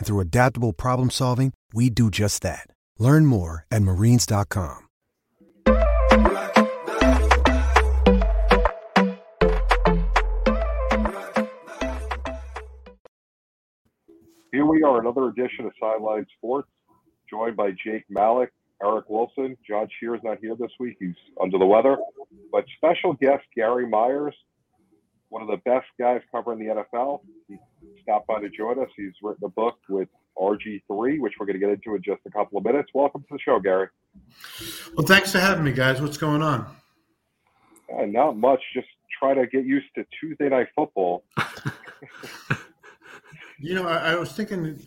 [0.00, 2.66] And through adaptable problem solving, we do just that.
[2.98, 4.86] Learn more at marines.com.
[14.52, 16.68] Here we are, another edition of Sideline Sports,
[17.28, 18.50] joined by Jake Malik,
[18.82, 19.54] Eric Wilson.
[19.68, 21.98] John Shear's not here this week; he's under the weather.
[22.50, 24.34] But special guest Gary Myers,
[25.30, 27.20] one of the best guys covering the NFL.
[27.48, 27.56] He
[28.02, 28.88] stopped by to join us.
[28.96, 32.30] He's written a book with RG3, which we're going to get into in just a
[32.30, 32.90] couple of minutes.
[32.92, 33.88] Welcome to the show, Gary.
[34.96, 36.00] Well, thanks for having me, guys.
[36.02, 36.66] What's going on?
[37.92, 38.60] Uh, not much.
[38.74, 41.24] Just try to get used to Tuesday night football.
[43.62, 44.80] You know, I, I was thinking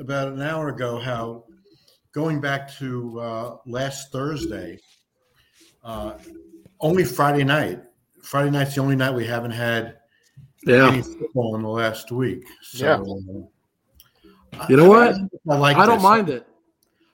[0.00, 1.44] about an hour ago how
[2.12, 4.80] going back to uh, last Thursday,
[5.84, 6.14] uh,
[6.80, 7.80] only Friday night.
[8.22, 9.98] Friday night's the only night we haven't had
[10.66, 10.88] Yeah.
[10.88, 12.44] any football in the last week.
[12.62, 13.20] So,
[14.54, 15.14] uh, You know what?
[15.48, 16.02] I, like I don't this.
[16.02, 16.46] mind it.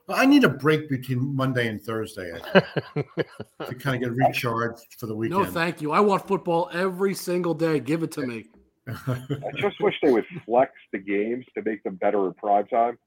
[0.08, 2.61] I need a break between Monday and Thursday I
[2.94, 3.06] think,
[3.66, 5.44] to kind of get recharged for the weekend.
[5.44, 5.92] No, thank you.
[5.92, 7.80] I want football every single day.
[7.80, 8.46] Give it to me.
[8.86, 12.98] I just wish they would flex the games to make them better in prime time,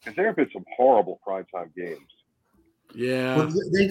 [0.00, 2.00] because there have been some horrible prime time games.
[2.96, 3.36] Yeah.
[3.36, 3.88] Well, they,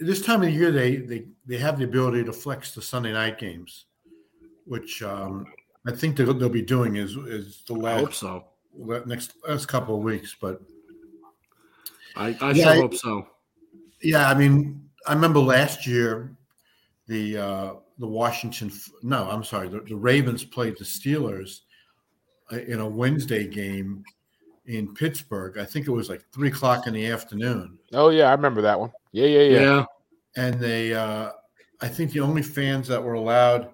[0.00, 3.12] this time of the year, they, they they have the ability to flex the Sunday
[3.12, 3.84] night games,
[4.64, 5.46] which um,
[5.86, 8.44] I think they'll, they'll be doing is is the I hope last so.
[9.06, 10.34] next last couple of weeks.
[10.40, 10.60] But
[12.16, 13.26] I, I Yeah, sure I- hope so.
[14.02, 16.36] yeah, I mean, I remember last year
[17.06, 18.72] the uh, the Washington
[19.04, 21.60] no, I'm sorry, the, the Ravens played the Steelers
[22.52, 24.02] uh, in a Wednesday game
[24.68, 25.58] in Pittsburgh.
[25.58, 27.78] I think it was like three o'clock in the afternoon.
[27.92, 28.92] Oh yeah, I remember that one.
[29.12, 29.60] Yeah, yeah, yeah.
[29.60, 29.84] Yeah.
[30.36, 31.30] and they uh,
[31.80, 33.70] i think the only fans that were allowed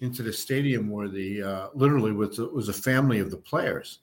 [0.00, 4.00] into the stadium were the uh, literally was was a family of the players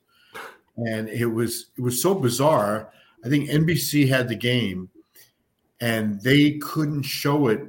[0.77, 2.89] and it was it was so bizarre
[3.25, 4.89] i think nbc had the game
[5.81, 7.61] and they couldn't show it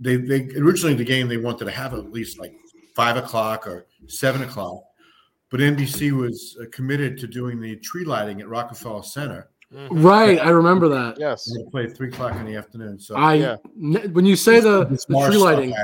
[0.00, 2.54] they they originally the game they wanted to have it at least like
[2.94, 4.82] five o'clock or seven o'clock
[5.56, 10.04] but nbc was uh, committed to doing the tree lighting at rockefeller center Mhm.
[10.04, 10.38] Right.
[10.38, 11.18] I remember that.
[11.18, 11.48] Yes.
[11.48, 13.56] and they played three o'clock in the afternoon so I Yeah.
[13.76, 14.96] n- when you say the, the
[15.28, 15.74] tree lighting,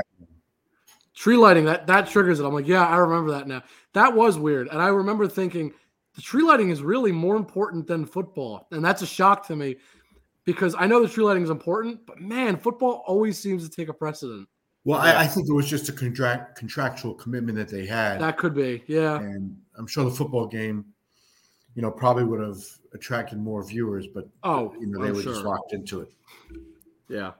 [1.13, 2.45] tree lighting that that triggers it.
[2.45, 3.61] I'm like, yeah, I remember that now.
[3.93, 5.73] That was weird, and I remember thinking
[6.15, 9.75] the tree lighting is really more important than football, and that's a shock to me
[10.45, 13.89] because I know the tree lighting is important, but man, football always seems to take
[13.89, 14.47] a precedent.
[14.85, 15.17] Well, Yeah.
[15.17, 18.53] I, I think it was just a contract contractual commitment that they had, That could
[18.55, 19.19] be, yeah.
[19.19, 20.85] and I'm sure the football game,
[21.75, 22.63] you know, probably would have
[22.93, 26.09] attracted more viewers, but Oh, you know, they I'm were just locked into it.
[27.09, 27.31] Yeah.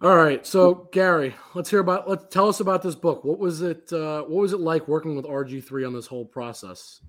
[0.00, 0.44] All right.
[0.46, 3.24] So Gary, let's hear about let's tell us about this book.
[3.24, 7.00] What was it uh what was it like working with RG3 on this whole process?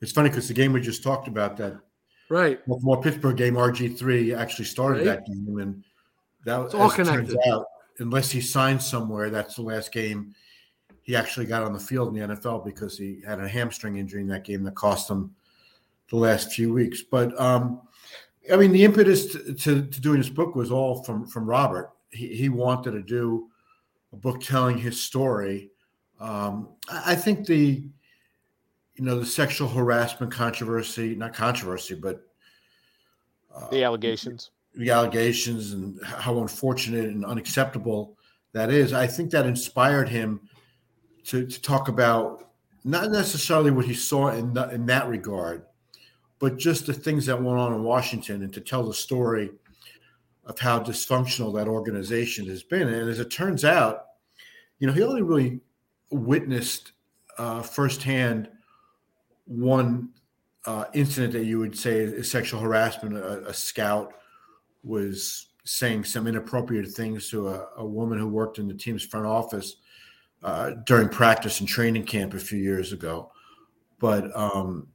[0.00, 1.78] It's funny because the game we just talked about, that
[2.30, 2.60] Right.
[2.66, 5.04] more Pittsburgh game, RG3 actually started Right.
[5.06, 5.82] that game, and
[6.44, 7.38] that It's all as it turns connected.
[7.50, 7.66] out,
[7.98, 10.34] unless he signed somewhere, that's the last game
[11.08, 14.20] he actually got on the field in the NFL because he had a hamstring injury
[14.20, 15.34] in that game that cost him
[16.10, 17.00] the last few weeks.
[17.00, 17.80] But um,
[18.52, 21.92] I mean, the impetus to, to, to doing this book was all from from Robert.
[22.10, 23.48] He, he wanted to do
[24.12, 25.70] a book telling his story.
[26.20, 27.82] Um, I I think the
[28.96, 32.20] you know the sexual harassment controversy, not controversy, but
[33.54, 34.50] uh, The allegations.
[34.74, 38.18] the allegations and how unfortunate and unacceptable
[38.52, 38.92] that is.
[38.92, 40.42] I think that inspired him
[41.28, 42.50] to, to talk about
[42.84, 45.62] not necessarily what he saw in, that in that regard,
[46.38, 49.50] but just the things that went on in Washington and to tell the story
[50.46, 52.88] of how dysfunctional that organization has been.
[52.88, 54.06] And as it turns out,
[54.78, 55.60] you know, he only really
[56.10, 56.92] witnessed
[57.36, 58.48] uh, firsthand
[59.44, 60.08] one
[60.64, 64.14] uh, incident that you would say is sexual harassment, a, a scout
[64.82, 69.26] was saying some inappropriate things to a, a woman who worked in the team's front
[69.26, 69.76] office
[70.42, 73.30] uh, during practice and training camp a few years ago.
[73.98, 74.88] But um,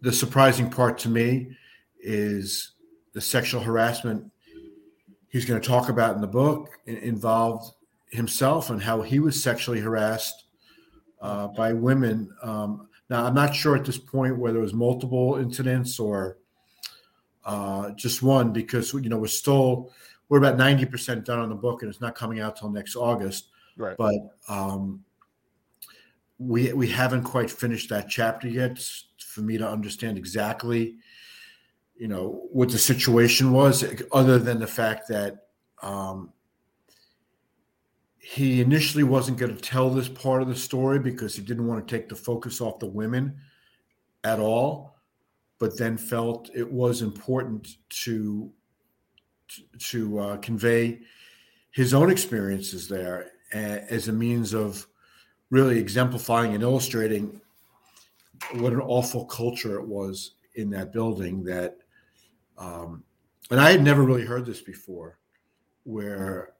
[0.00, 1.56] the surprising part to me
[2.00, 2.72] is
[3.12, 4.32] the sexual harassment
[5.32, 7.74] he's going to talk about in the book involved
[8.10, 10.44] himself and how he was sexually harassed
[11.22, 12.30] uh, by women.
[12.42, 16.36] Um, now, I'm not sure at this point whether it was multiple incidents or
[17.44, 19.90] uh, just one, because you know we're still
[20.28, 22.94] we're about 90 percent done on the book, and it's not coming out till next
[22.94, 23.48] August.
[23.76, 23.96] Right.
[23.96, 24.16] But
[24.48, 25.04] um,
[26.38, 28.78] we we haven't quite finished that chapter yet
[29.18, 30.96] for me to understand exactly
[31.96, 35.46] you know what the situation was other than the fact that
[35.82, 36.32] um,
[38.18, 41.86] he initially wasn't going to tell this part of the story because he didn't want
[41.86, 43.36] to take the focus off the women
[44.24, 44.96] at all
[45.58, 48.50] but then felt it was important to
[49.78, 50.98] to uh, convey
[51.70, 54.86] his own experiences there as a means of
[55.50, 57.40] really exemplifying and illustrating
[58.54, 61.78] what an awful culture it was in that building that
[62.58, 63.04] um,
[63.50, 65.18] and I had never really heard this before,
[65.84, 66.54] where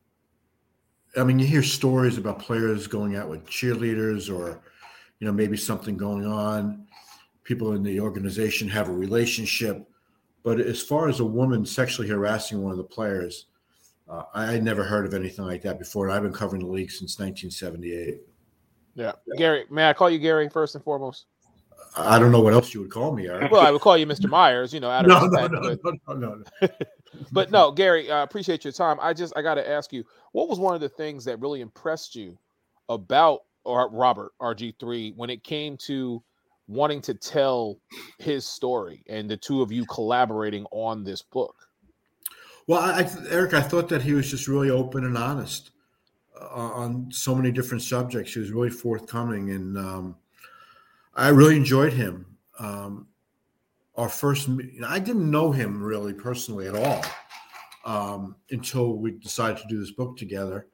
[1.17, 4.63] I mean, you hear stories about players going out with cheerleaders or,
[5.19, 6.87] you know, maybe something going on.
[7.45, 9.87] People in the organization have a relationship.
[10.43, 13.47] But as far as a woman sexually harassing one of the players,
[14.13, 16.07] uh, I had never heard of anything like that before.
[16.07, 18.21] And I've been covering the league since 1978.
[18.95, 19.13] Yeah.
[19.39, 21.27] Gary, may I call you Gary first and foremost?
[21.97, 23.51] I don't know what else you would call me, Eric.
[23.51, 24.29] Well, I would call you Mr.
[24.29, 25.53] Myers, you know, out of no, respect.
[25.53, 26.69] no, no, but, no, no, no.
[27.33, 28.99] but no, Gary, I uh, appreciate your time.
[29.01, 31.61] I just I got to ask you, what was one of the things that really
[31.61, 32.39] impressed you
[32.89, 36.23] about or Robert RG3 when it came to
[36.67, 37.79] wanting to tell
[38.19, 41.55] his story and the two of you collaborating on this book?
[42.67, 45.71] Well, I, Eric, I thought that he was just really open and honest
[46.41, 48.35] uh, on so many different subjects.
[48.35, 49.79] He was really forthcoming and.
[49.79, 50.17] Um,
[51.15, 52.27] I really enjoyed him.
[52.59, 53.09] Um,
[53.97, 54.49] our first,
[54.87, 57.05] I didn't know him really personally at all
[57.85, 60.69] um, until we decided to do this book together.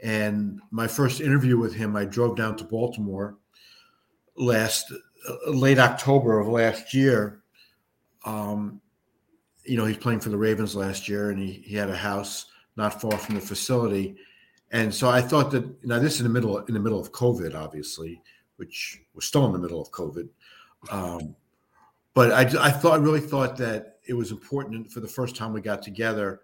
[0.00, 3.36] And my first interview with him, I drove down to Baltimore
[4.36, 4.92] last
[5.28, 7.42] uh, late October of last year.
[8.24, 8.80] Um,
[9.66, 12.46] you know, he's playing for the Ravens last year, and he, he had a house
[12.76, 14.16] not far from the facility.
[14.70, 17.12] And so I thought that now this is in the middle in the middle of
[17.12, 18.20] COVID, obviously
[18.56, 20.28] which was still in the middle of COVID.
[20.90, 21.36] Um,
[22.14, 25.52] but I, I thought, I really thought that it was important for the first time
[25.52, 26.40] we got together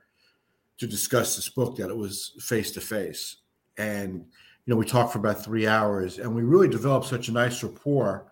[0.78, 3.36] to discuss this book that it was face to face.
[3.78, 7.32] And, you know, we talked for about three hours and we really developed such a
[7.32, 8.26] nice rapport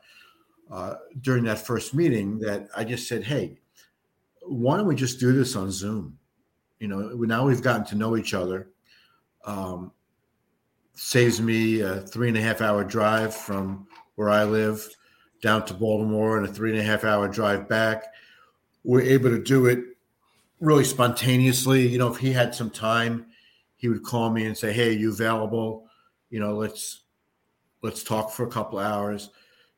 [0.70, 3.58] uh, during that first meeting that I just said, hey,
[4.50, 6.18] why don't we just do this on Zoom?
[6.80, 8.68] You know, now we've gotten to know each other.
[9.44, 9.92] Um,
[10.94, 13.86] saves me a three and a half hour drive from
[14.16, 14.86] where I live
[15.40, 18.04] down to Baltimore and a three and a half hour drive back.
[18.82, 19.84] We're able to do it
[20.58, 21.86] really spontaneously.
[21.86, 23.26] You know, if he had some time,
[23.76, 25.86] he would call me and say, "Hey, are you available?
[26.28, 27.04] You know, let's
[27.82, 29.30] let's talk for a couple hours."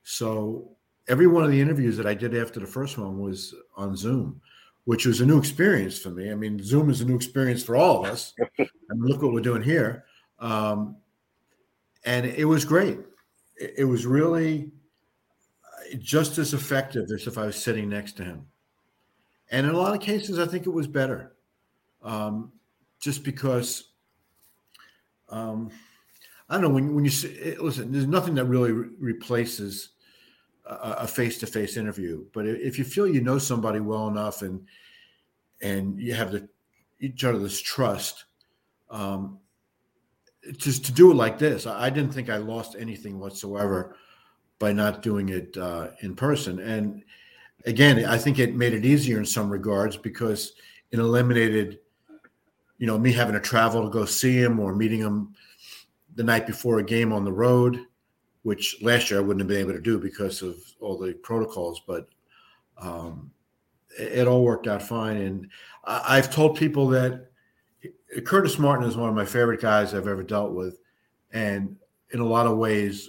[0.03, 0.77] So
[1.09, 4.41] every one of the interviews that I did after the first one was on Zoom,
[4.85, 6.31] which was a new experience for me.
[6.31, 8.35] I mean, Zoom is a new experience for all of us.
[8.59, 8.69] and
[9.01, 10.05] look what we're doing here.
[10.39, 10.97] Um,
[12.05, 12.99] and it was great.
[13.57, 14.73] It was really
[15.65, 18.47] uh, just as effective as if I was sitting next to him.
[19.51, 21.33] And in a lot of cases, I think it was better,
[22.03, 22.51] um,
[23.01, 23.91] just because.
[25.29, 25.71] Um,
[26.49, 27.93] I don't know when when you say, listen.
[27.93, 29.91] There's nothing that really re- replaces
[30.65, 32.25] a face to face interview.
[32.33, 34.65] But if you feel you know somebody well enough and
[35.63, 36.49] and you have the
[37.01, 38.25] each other this trust,
[38.91, 39.39] um,
[40.57, 43.97] just to do it like this, I didn't think I lost anything whatsoever
[44.59, 46.61] by not doing it uh, in person.
[46.61, 47.03] And
[47.67, 50.55] again, I think it made it easier in some regards because
[50.91, 51.81] it eliminated,
[52.79, 55.35] you know, me having to travel to go see him or meeting him
[56.15, 57.87] the night before a game on the road,
[58.43, 61.83] which last year I wouldn't have been able to do because of all the protocols.
[61.87, 62.09] But
[62.79, 63.31] um,
[63.99, 65.17] it, all worked out fine.
[65.17, 65.49] And
[65.85, 67.31] I've told people that
[68.25, 70.79] Curtis Martin is one of my favorite guys I've ever dealt with,
[71.33, 71.77] and
[72.11, 73.09] in a lot of ways,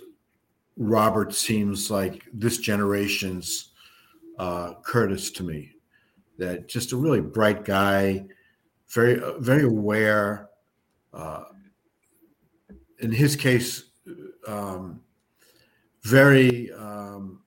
[0.77, 3.73] Robert seems like this generation's
[4.39, 5.71] uh, Curtis to me.
[6.39, 8.25] That just a really bright guy,
[8.89, 10.49] very very aware.
[11.13, 11.43] Uh,
[12.99, 13.83] in his case,
[14.47, 15.01] um,
[16.01, 17.41] very um,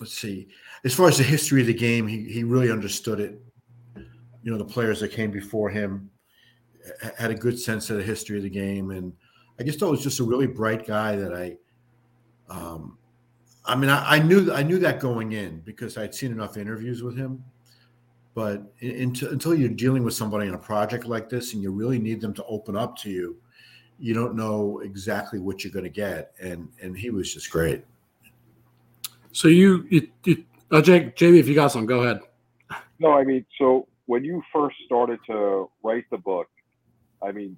[0.00, 0.48] let's see.
[0.84, 3.40] As far as the history of the game, he he really understood it
[4.42, 6.10] you know, the players that came before him
[7.16, 9.12] had a good sense of the history of the game, and
[9.58, 11.56] I just thought it was just a really bright guy that I.
[12.48, 12.96] Um,
[13.64, 17.02] I mean, I, I knew I knew that going in because I'd seen enough interviews
[17.02, 17.44] with him.
[18.32, 21.98] But until, until you're dealing with somebody in a project like this, and you really
[21.98, 23.36] need them to open up to you,
[23.98, 26.32] you don't know exactly what you're going to get.
[26.40, 27.84] And and he was just great.
[29.32, 32.20] So you, it you uh, Jake, JB, if you got some, go ahead.
[32.98, 36.48] No, I mean, so when you first started to write the book,
[37.22, 37.56] I mean,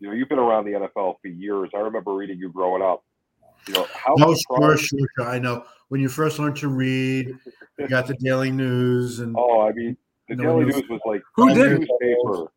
[0.00, 1.70] you know, you've been around the NFL for years.
[1.74, 3.04] I remember reading you growing up.
[3.66, 5.64] You know, how no, sure, sure, I know.
[5.88, 7.34] When you first learned to read,
[7.78, 9.96] you got the Daily News, and oh, I mean,
[10.28, 12.52] the Daily News was like who did newspaper.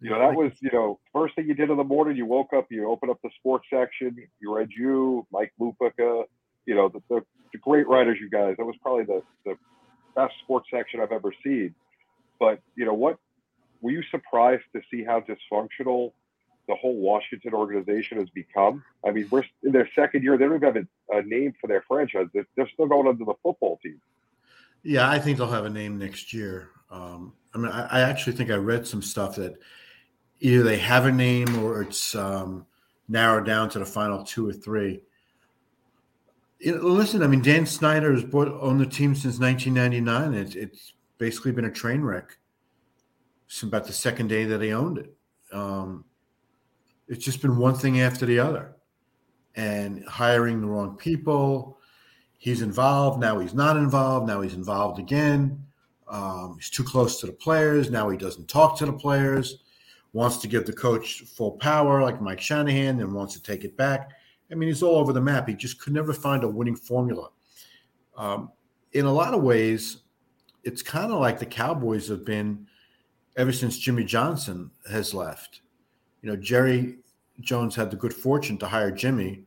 [0.00, 2.16] You know, that was you know first thing you did in the morning.
[2.16, 6.24] You woke up, you opened up the sports section, you read you, Mike Lupica,
[6.66, 8.56] you know the, the, the great writers, you guys.
[8.58, 9.56] That was probably the the
[10.14, 11.74] best sports section I've ever seen.
[12.38, 13.18] But you know what?
[13.80, 16.12] Were you surprised to see how dysfunctional
[16.68, 18.84] the whole Washington organization has become?
[19.06, 21.66] I mean, we're in their second year; they don't even have a, a name for
[21.66, 22.26] their franchise.
[22.32, 24.00] They're, they're, still going under the football team.
[24.82, 26.70] Yeah, I think they'll have a name next year.
[26.90, 29.56] Um, I mean, I, I, actually think I read some stuff that
[30.40, 32.66] either they have a name or it's um,
[33.08, 35.02] narrowed down to the final two or three.
[36.64, 40.34] Listen, I mean, Dan Snyder has bought on the team since 1999.
[40.34, 42.36] It's, it's basically been a train wreck
[43.48, 45.14] since about the second day that he owned it.
[45.52, 46.04] Um,
[47.08, 48.76] it's just been one thing after the other,
[49.56, 51.78] and hiring the wrong people.
[52.38, 53.38] He's involved now.
[53.38, 54.40] He's not involved now.
[54.40, 55.64] He's involved again.
[56.08, 57.90] Um, he's too close to the players.
[57.90, 59.62] Now he doesn't talk to the players.
[60.12, 63.76] Wants to give the coach full power, like Mike Shanahan, and wants to take it
[63.76, 64.10] back.
[64.52, 65.48] I mean, he's all over the map.
[65.48, 67.30] He just could never find a winning formula.
[68.16, 68.50] Um,
[68.92, 70.02] in a lot of ways,
[70.62, 72.66] it's kind of like the Cowboys have been
[73.36, 75.62] ever since Jimmy Johnson has left.
[76.20, 76.98] You know, Jerry
[77.40, 79.44] Jones had the good fortune to hire Jimmy,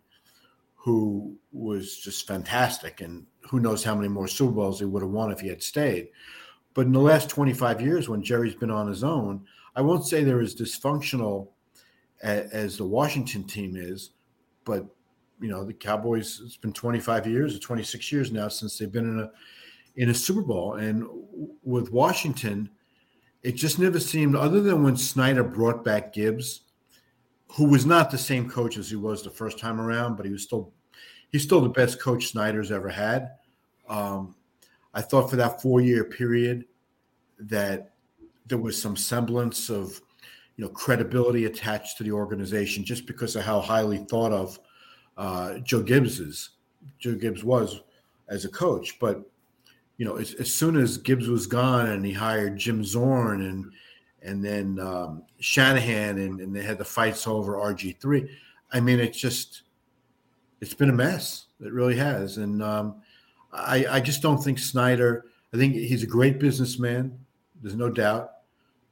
[0.74, 5.12] who was just fantastic, and who knows how many more Super Bowls he would have
[5.12, 6.09] won if he had stayed.
[6.74, 9.45] But in the last 25 years, when Jerry's been on his own,
[9.75, 11.50] I won't say they're as dysfunctional
[12.21, 14.12] as, as the Washington team is,
[14.65, 14.86] but
[15.39, 16.41] you know the Cowboys.
[16.43, 19.31] It's been 25 years or 26 years now since they've been in a
[19.95, 21.07] in a Super Bowl, and
[21.63, 22.69] with Washington,
[23.43, 26.62] it just never seemed, other than when Snyder brought back Gibbs,
[27.51, 30.31] who was not the same coach as he was the first time around, but he
[30.31, 30.74] was still
[31.31, 33.31] he's still the best coach Snyder's ever had.
[33.88, 34.36] Um,
[34.93, 36.65] I thought for that four year period
[37.39, 37.93] that
[38.48, 40.01] there was some semblance of
[40.57, 44.59] you know credibility attached to the organization just because of how highly thought of
[45.17, 46.51] uh, Joe Gibbs is.
[47.00, 47.81] Joe Gibbs was
[48.29, 49.24] as a coach, but
[49.97, 53.71] you know, as, as, soon as Gibbs was gone and he hired Jim Zorn and
[54.21, 58.27] and then um, Shanahan and, and they had the fights over RG three.
[58.71, 59.63] I mean, it's just
[60.62, 61.45] it's been a mess.
[61.62, 63.01] It really has, and um,
[63.53, 65.25] I, I just don't think Snyder.
[65.53, 67.17] I think he's a great businessman.
[67.62, 68.31] There's no doubt,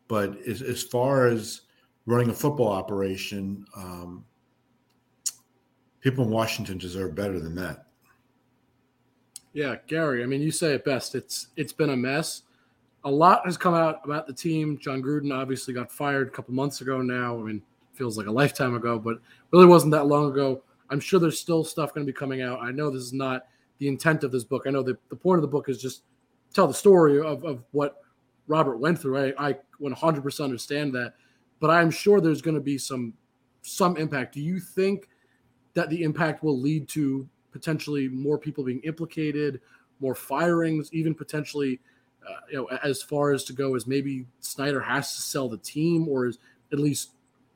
[0.08, 1.62] but as, as far as
[2.06, 4.26] running a football operation, um,
[6.02, 7.86] people in Washington deserve better than that.
[9.54, 10.24] Yeah, Gary.
[10.24, 11.16] I mean, you say it best.
[11.16, 12.42] It's it's been a mess.
[13.06, 14.78] A lot has come out about the team.
[14.80, 17.40] Jon Gruden obviously got fired a couple months ago now.
[17.40, 17.62] I mean,
[17.94, 19.20] feels like a lifetime ago, but
[19.52, 20.64] really wasn't that long ago.
[20.90, 22.62] I'm sure there's still stuff going to be coming out.
[22.62, 23.46] I know this is not
[23.78, 24.64] the intent of this book.
[24.66, 26.04] I know the, the point of the book is just
[26.54, 28.03] tell the story of, of what
[28.48, 29.34] Robert went through.
[29.38, 31.14] I, I 100% understand that,
[31.60, 33.14] but I'm sure there's going to be some
[33.62, 34.34] some impact.
[34.34, 35.08] Do you think
[35.74, 39.62] that the impact will lead to potentially more people being implicated,
[40.00, 41.80] more firings, even potentially,
[42.28, 45.58] uh, you know, as far as to go as maybe Snyder has to sell the
[45.58, 46.40] team, or is
[46.74, 47.12] at least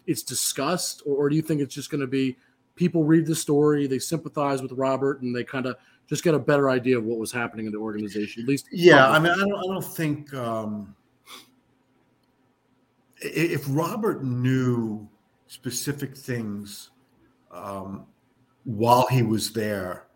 [0.05, 2.37] it's discussed, or, or do you think it's just going to be
[2.75, 5.75] people read the story, they sympathize with Robert, and they kind of
[6.07, 8.43] just get a better idea of what was happening in the organization?
[8.43, 9.09] At least, yeah.
[9.09, 10.95] I mean, I don't, I don't think um,
[13.21, 15.07] if Robert knew
[15.47, 16.91] specific things.
[17.51, 18.05] Um,
[18.65, 20.07] while he was there,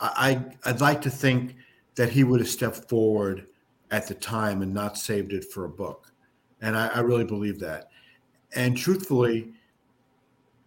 [0.00, 1.56] I, I'd like to think
[1.96, 3.46] that he would have stepped forward
[3.90, 6.10] at the time and not saved it for a book.
[6.62, 7.90] And I, I really believe that.
[8.54, 9.52] And truthfully,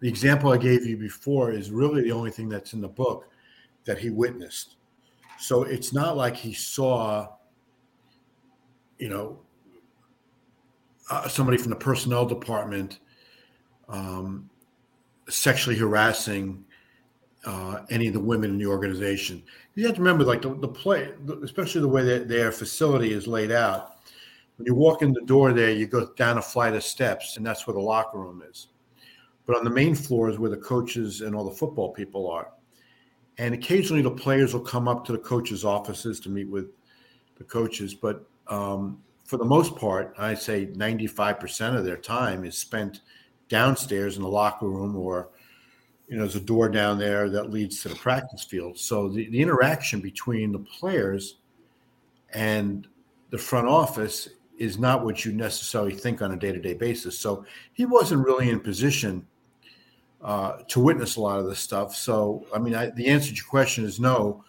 [0.02, 3.31] the example I gave you before is really the only thing that's in the book
[3.86, 4.76] that he witnessed.
[5.40, 7.28] So it's not like he saw,
[9.00, 9.40] you know,
[11.10, 13.00] uh, somebody from the personnel department
[13.90, 14.50] um,
[15.30, 16.64] sexually harassing
[17.46, 19.44] uh, any of the women in the organization.
[19.76, 21.12] You have to remember, like the, the play,
[21.44, 23.98] especially the way that their facility is laid out.
[24.58, 27.46] when you walk in the door there, you go down a flight of steps, and
[27.46, 28.68] that's where the locker room is.
[29.46, 32.52] But on the main floor is where the coaches and all the football people are.
[33.38, 36.70] And occasionally the players will come up to the coaches' offices to meet with
[37.38, 37.94] the coaches.
[37.94, 43.02] But um, for the most part, I say 95% of their time is spent
[43.50, 45.30] downstairs in the locker room or
[46.12, 48.78] you know, there's a door down there that leads to the practice field.
[48.78, 51.38] So the, the interaction between the players
[52.34, 52.86] and
[53.30, 57.18] the front office is not what you necessarily think on a day-to-day basis.
[57.18, 59.26] So he wasn't really in position
[60.24, 61.96] uh, to witness a lot of this stuff.
[61.96, 64.44] So, I mean, I, the answer to your question is no.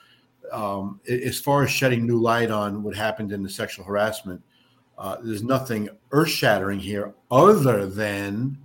[0.52, 4.42] Um, as far as shedding new light on what happened in the sexual harassment,
[4.98, 8.58] uh, there's nothing earth-shattering here other than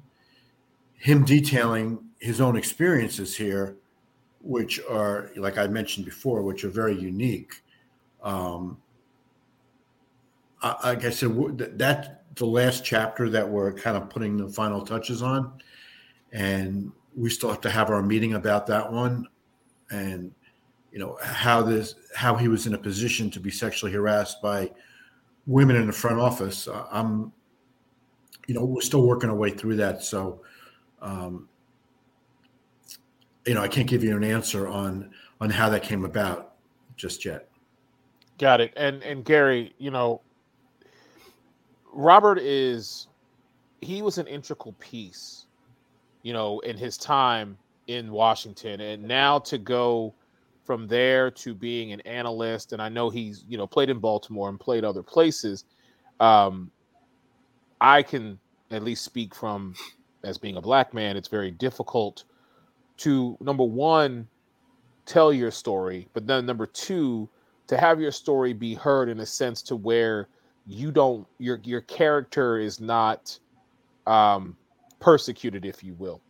[0.95, 3.77] him detailing his own experiences here,
[4.41, 7.61] which are, like I mentioned before, which are very unique.
[8.21, 8.77] Um,
[10.61, 15.21] like I said, that's the last chapter that we're kind of putting the final touches
[15.21, 15.53] on,
[16.31, 19.27] and we still have to have our meeting about that one,
[19.89, 20.31] and
[20.91, 24.69] you know how this how he was in a position to be sexually harassed by
[25.47, 26.67] women in the front office.
[26.67, 27.31] Uh, I'm,
[28.47, 30.03] you know, we're still working our way through that.
[30.03, 30.41] So,
[31.01, 31.47] um,
[33.45, 36.55] you know, I can't give you an answer on on how that came about
[36.95, 37.49] just yet.
[38.37, 38.73] Got it.
[38.75, 40.21] And and Gary, you know,
[41.91, 43.07] Robert is
[43.81, 45.46] he was an integral piece,
[46.27, 47.57] you know, in his time
[47.87, 50.13] in Washington, and now to go
[50.65, 54.49] from there to being an analyst, and I know he's you know played in Baltimore
[54.49, 55.63] and played other places.
[56.19, 56.69] Um,
[57.79, 58.39] I can
[58.71, 59.73] at least speak from
[60.25, 61.15] as being a black man.
[61.15, 62.25] It's very difficult
[62.97, 64.27] to number one
[65.05, 67.29] tell your story, but then number two
[67.67, 70.27] to have your story be heard in a sense to where
[70.65, 73.39] you don't your your character is not
[74.07, 74.57] um
[74.99, 76.21] persecuted if you will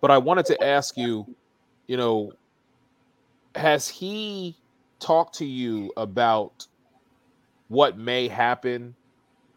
[0.00, 1.26] but i wanted to ask you
[1.86, 2.32] you know
[3.54, 4.56] has he
[5.00, 6.66] talked to you about
[7.68, 8.94] what may happen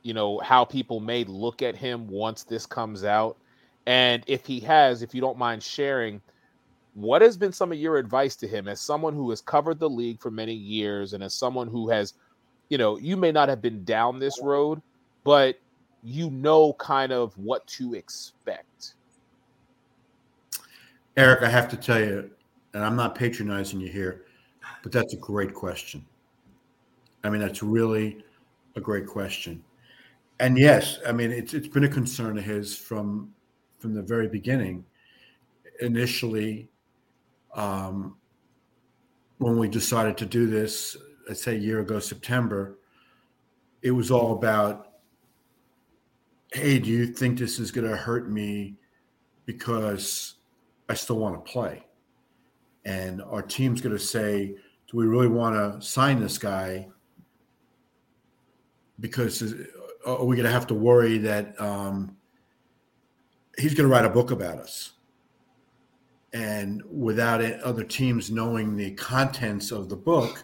[0.04, 3.38] you know how people may look at him once this comes out
[3.86, 6.22] and if he has if you don't mind sharing
[6.94, 9.90] what has been some of your advice to him as someone who has covered the
[9.90, 12.14] league for many years and as someone who has
[12.72, 14.82] you know, you may not have been down this road,
[15.26, 15.60] but
[16.04, 18.94] you know kind of what to expect.
[21.18, 22.32] Eric, I have to tell you,
[22.74, 24.26] and I'm not patronizing you here,
[24.82, 26.06] but that's a great question.
[27.24, 28.24] I mean, that's really
[28.76, 29.64] a great question.
[30.40, 33.32] And yes, I mean it's it's been a concern of his from
[33.78, 34.84] from the very beginning.
[35.82, 36.68] Initially,
[37.54, 38.16] um,
[39.38, 40.98] when we decided to do this,
[41.28, 42.80] let's say a year ago, September,
[43.82, 44.94] it was all about,
[46.54, 48.76] hey, do you think this is going to hurt me
[49.46, 50.36] because
[50.92, 51.86] I still want to play?
[52.84, 54.56] And our team's going to say,
[54.90, 56.90] do we really want to sign this guy?
[59.00, 59.42] Because
[60.06, 62.18] are we going to have to worry that um,
[63.58, 64.92] he's going to write a book about us?
[66.34, 70.44] And without other teams knowing the contents of the book,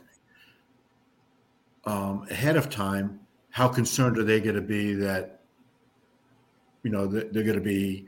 [1.86, 5.42] um, ahead of time, how concerned are they going to be that,
[6.84, 8.08] you know, they're going to be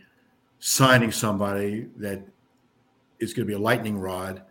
[0.60, 2.22] signing somebody that
[3.19, 4.43] is going to be a lightning rod,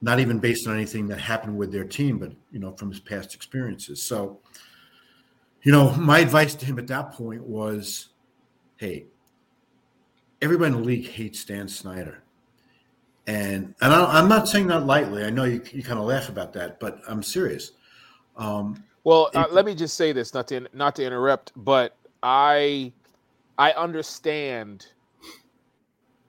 [0.00, 3.00] not even based on anything that happened with their team, but, you know, from his
[3.00, 4.02] past experiences.
[4.02, 4.38] So,
[5.62, 8.08] you know, my advice to him at that point was,
[8.76, 9.04] hey,
[10.40, 12.22] everybody in the league hates Dan Snyder.
[13.26, 15.24] And and I, am not saying that lightly.
[15.24, 17.72] I know you, you kind of laugh about that, but I'm serious.
[18.36, 22.92] Um, well, uh, let me just say this, not to not to interrupt, but I
[23.58, 24.86] I understand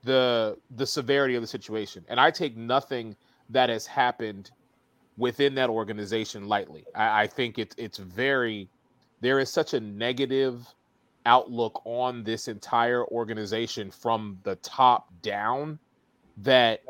[0.02, 3.16] the the severity of the situation, and I take nothing
[3.50, 4.50] that has happened
[5.16, 6.84] within that organization lightly.
[6.94, 8.68] I, I think it's it's very
[9.20, 10.66] there is such a negative
[11.26, 15.78] outlook on this entire organization from the top down
[16.38, 16.82] that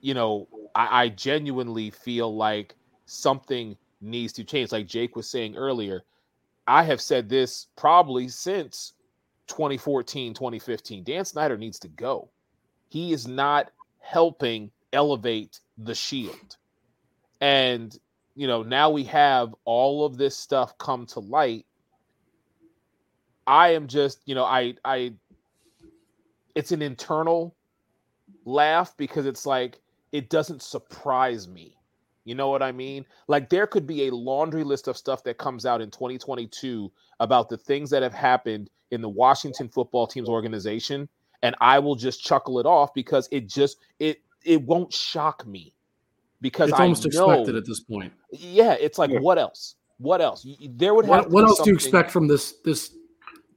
[0.00, 2.74] you know I, I genuinely feel like
[3.06, 4.70] something needs to change.
[4.70, 6.02] Like Jake was saying earlier,
[6.66, 8.92] I have said this probably since
[9.48, 11.04] 2014, 2015.
[11.04, 12.28] Dan Snyder needs to go.
[12.88, 16.56] He is not helping elevate the shield.
[17.40, 17.96] And,
[18.34, 21.66] you know, now we have all of this stuff come to light.
[23.46, 25.14] I am just, you know, I, I,
[26.54, 27.54] it's an internal
[28.44, 29.80] laugh because it's like,
[30.12, 31.77] it doesn't surprise me
[32.28, 33.06] You know what I mean?
[33.26, 37.48] Like there could be a laundry list of stuff that comes out in 2022 about
[37.48, 41.08] the things that have happened in the Washington football team's organization
[41.42, 45.74] and I will just chuckle it off because it just it it won't shock me
[46.40, 48.12] because it's I almost know, expected at this point.
[48.32, 49.20] Yeah, it's like Yeah.
[49.20, 49.76] what else?
[49.98, 50.46] What else?
[50.70, 52.94] There would have What, what be else do you expect from this this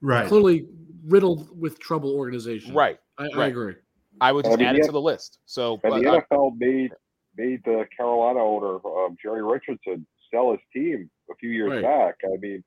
[0.02, 0.28] Right.
[0.28, 0.66] clearly
[1.06, 2.74] riddled with trouble organization?
[2.74, 3.00] Right.
[3.18, 3.76] I, I agree.
[4.20, 5.40] I would I just mean, add it to the list.
[5.46, 6.92] So And but, the uh, NFL made
[7.38, 11.82] made the Carolina owner um, Jerry Richardson sell his team a few years Right.
[11.84, 12.16] back.
[12.26, 12.64] I mean,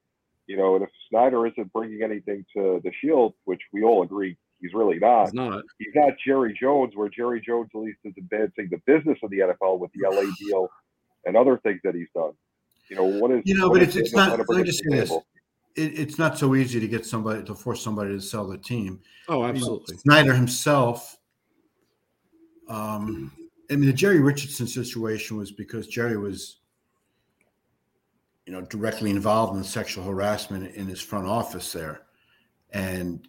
[0.47, 4.37] you know, and if Snyder isn't bringing anything to the Shield, which we all agree
[4.61, 5.63] he's really not, It's not.
[5.79, 9.39] he's not Jerry Jones, where Jerry Jones at least is advancing the business of the
[9.39, 10.69] NFL with the LA deal
[11.27, 12.33] and other things that he's done.
[12.91, 14.91] You know, what is You know, but it's- it's not- gonna let me just the
[14.91, 15.11] say this.
[15.77, 19.01] It, it's not so easy to get somebody to force somebody to sell the team.
[19.29, 19.97] Oh, You know, absolutely.
[19.97, 21.17] Snyder himself.
[22.69, 23.33] Um,
[23.71, 26.59] I mean, the Jerry Richardson situation was because Jerry was,
[28.47, 32.03] you know, directly involved in sexual harassment in his front office there,
[32.71, 33.27] and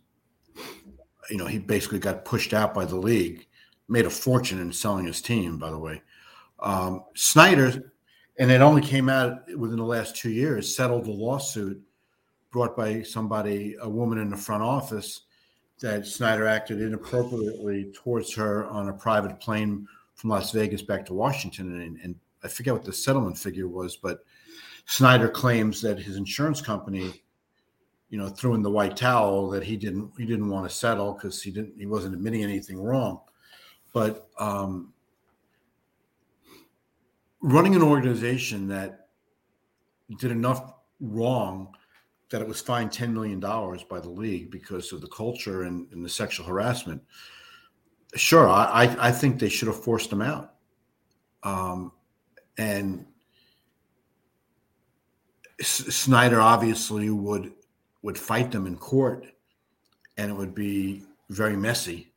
[1.30, 3.48] you know, he basically got pushed out by the league.
[3.88, 6.02] Made a fortune in selling his team, by the way.
[6.60, 7.94] Um, Snyder,
[8.40, 11.82] and it only came out within the last two years, settled a lawsuit
[12.52, 15.22] brought by somebody, a woman in the front office,
[15.82, 21.14] that Snyder acted inappropriately towards her on a private plane from Las Vegas back to
[21.14, 21.82] Washington.
[21.82, 24.26] And, and I forget what the settlement figure was, but
[24.86, 27.24] Snyder claims that his insurance company,
[28.10, 31.14] you know, threw in the white towel that he didn't he didn't want to settle
[31.14, 33.20] because he didn't he wasn't admitting anything wrong.
[33.94, 34.94] But um,
[37.42, 39.08] running an organization that
[40.20, 41.70] did enough wrong
[42.30, 46.04] that it was fined $10 million by the league because of the culture and, and
[46.04, 47.02] the sexual harassment.
[48.16, 50.54] Sure, I, I, think they should have forced him out.
[51.44, 51.92] Um,
[52.58, 53.06] and
[55.60, 57.52] S- Snyder obviously would
[58.04, 59.26] would fight them in court,
[60.18, 62.14] and it would be very messy.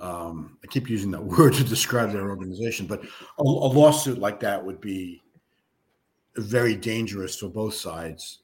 [0.00, 4.40] Um, I keep using that word to describe their organization, but a, a lawsuit like
[4.40, 5.22] that would be
[6.36, 8.40] very dangerous for both sides.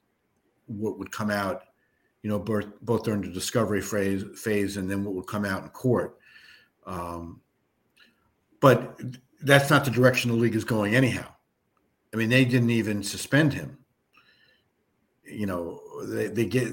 [0.67, 1.65] What would come out,
[2.23, 5.63] you know, both, both during the discovery phase, phase and then what would come out
[5.63, 6.19] in court.
[6.87, 7.41] Um,
[8.61, 9.01] but
[9.43, 11.27] that's not the direction the league is going, anyhow.
[12.13, 13.79] I mean, they didn't even suspend him.
[15.25, 16.73] You know, they, they get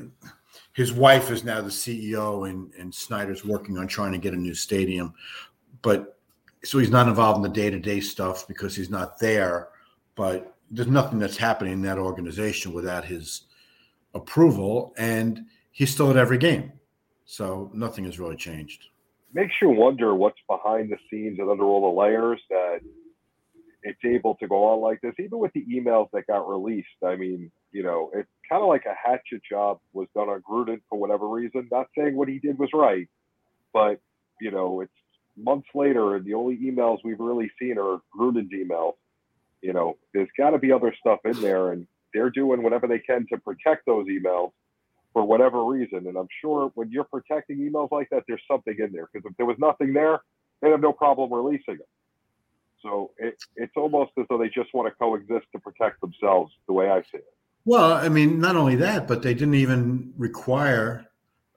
[0.74, 4.38] his wife is now the CEO, and, and Snyder's working on trying to get a
[4.38, 5.13] new stadium.
[5.82, 6.17] But
[6.63, 9.69] so he's not involved in the day to day stuff because he's not there.
[10.15, 13.43] But there's nothing that's happening in that organization without his
[14.13, 16.71] approval, and he's still at every game.
[17.26, 18.88] So nothing has really changed.
[19.34, 22.80] Makes you wonder what's behind the scenes and under all the layers that
[23.84, 26.88] it's able to go on like this, even with the emails that got released.
[27.04, 30.82] I mean, you know, it's kind of like a hatchet job was done on Gruden
[30.89, 31.67] for whatever reason.
[31.72, 33.08] Not saying what he did was right,
[33.74, 34.00] but
[34.39, 34.91] you know, it's
[35.38, 38.94] months later, and the only emails we've really seen are Gruden's emails.
[39.62, 43.00] You know, there's got to be other stuff in there, and they're doing whatever they
[43.00, 44.52] can to protect those emails
[45.13, 46.08] for whatever reason.
[46.08, 49.10] And I'm sure when you're protecting emails like that, there's something in there.
[49.12, 50.21] Because if there was nothing there,
[50.62, 51.89] they'd have no problem releasing it.
[52.82, 56.74] So it, it's almost as though they just want to coexist to protect themselves, the
[56.74, 57.34] way I see it.
[57.63, 61.06] Well, I mean, not only that, but they didn't even require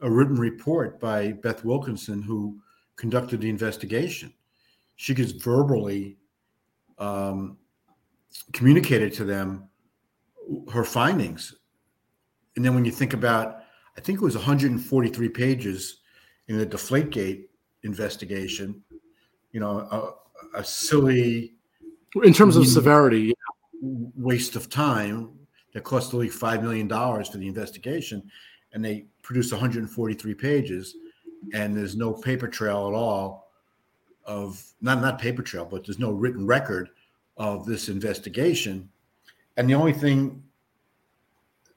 [0.03, 2.61] a written report by Beth Wilkinson, who
[2.97, 4.33] conducted the investigation.
[4.97, 6.19] She just verbally
[6.99, 7.57] um,
[8.53, 9.69] communicated to them
[10.73, 11.55] her findings.
[12.57, 13.63] And then when you think about,
[13.97, 16.01] I think it was 143 pages
[16.49, 17.47] in the Deflategate
[17.83, 18.83] investigation,
[19.53, 19.79] you know,
[20.55, 21.55] a, a silly
[22.23, 23.35] In terms of severity,
[23.83, 25.31] waste of time
[25.73, 28.23] that cost the league five million dollars for the investigation,
[28.73, 30.97] and they produced 143 pages,
[31.53, 33.51] and there's no paper trail at all
[34.25, 36.91] of not not paper trail, but there's no written record
[37.37, 38.89] of this investigation,
[39.57, 40.44] and the only thing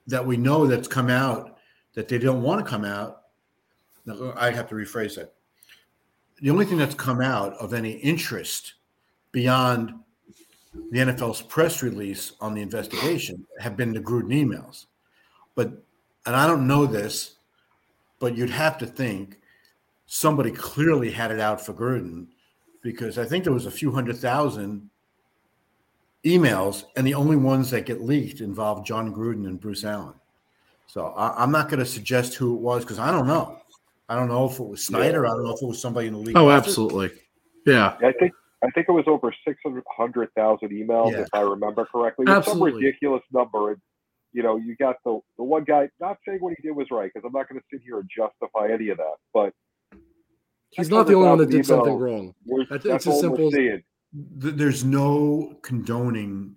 [0.08, 1.58] that we know that's come out
[1.94, 3.24] that they don't want to come out.
[4.36, 5.34] I have to rephrase that.
[6.42, 8.76] The only thing that's come out of any interest
[9.32, 9.94] beyond
[10.92, 14.86] the NFL's press release on the investigation have been the Gruden emails.
[15.56, 15.70] But,
[16.26, 17.38] and I don't know this,
[18.20, 19.40] but you'd have to think
[20.06, 22.28] somebody clearly had it out for Gruden
[22.82, 24.90] because I think there was a few hundred thousand
[26.26, 30.14] emails, and the only ones that get leaked involve Jon Gruden and Bruce Allen.
[30.88, 33.60] So I, I'm not going to suggest who it was because I don't know.
[34.10, 35.26] I don't know if it was Snyder.
[35.26, 36.38] I don't know if it was somebody in the league.
[36.38, 37.12] oh, absolutely,
[37.66, 37.98] yeah.
[38.02, 38.32] I think
[38.64, 41.20] I think it was over 600,000 emails, Yeah.
[41.22, 42.26] if I remember correctly.
[42.28, 43.74] It was some ridiculous number.
[43.74, 43.82] And,
[44.34, 47.12] you know, you got the, the one guy, not saying what he did was right,
[47.14, 49.54] because I'm not going to sit here and justify any of that, but
[50.72, 52.34] He's not the only one that 600,000 did something wrong.
[52.48, 53.84] That's- that's, it's as all simple we're as- seeing.
[54.42, 56.56] Th- There's no condoning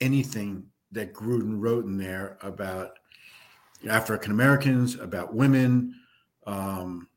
[0.00, 2.98] anything that Gruden wrote in there about
[3.88, 5.94] African Americans, about women,
[6.46, 7.08] um,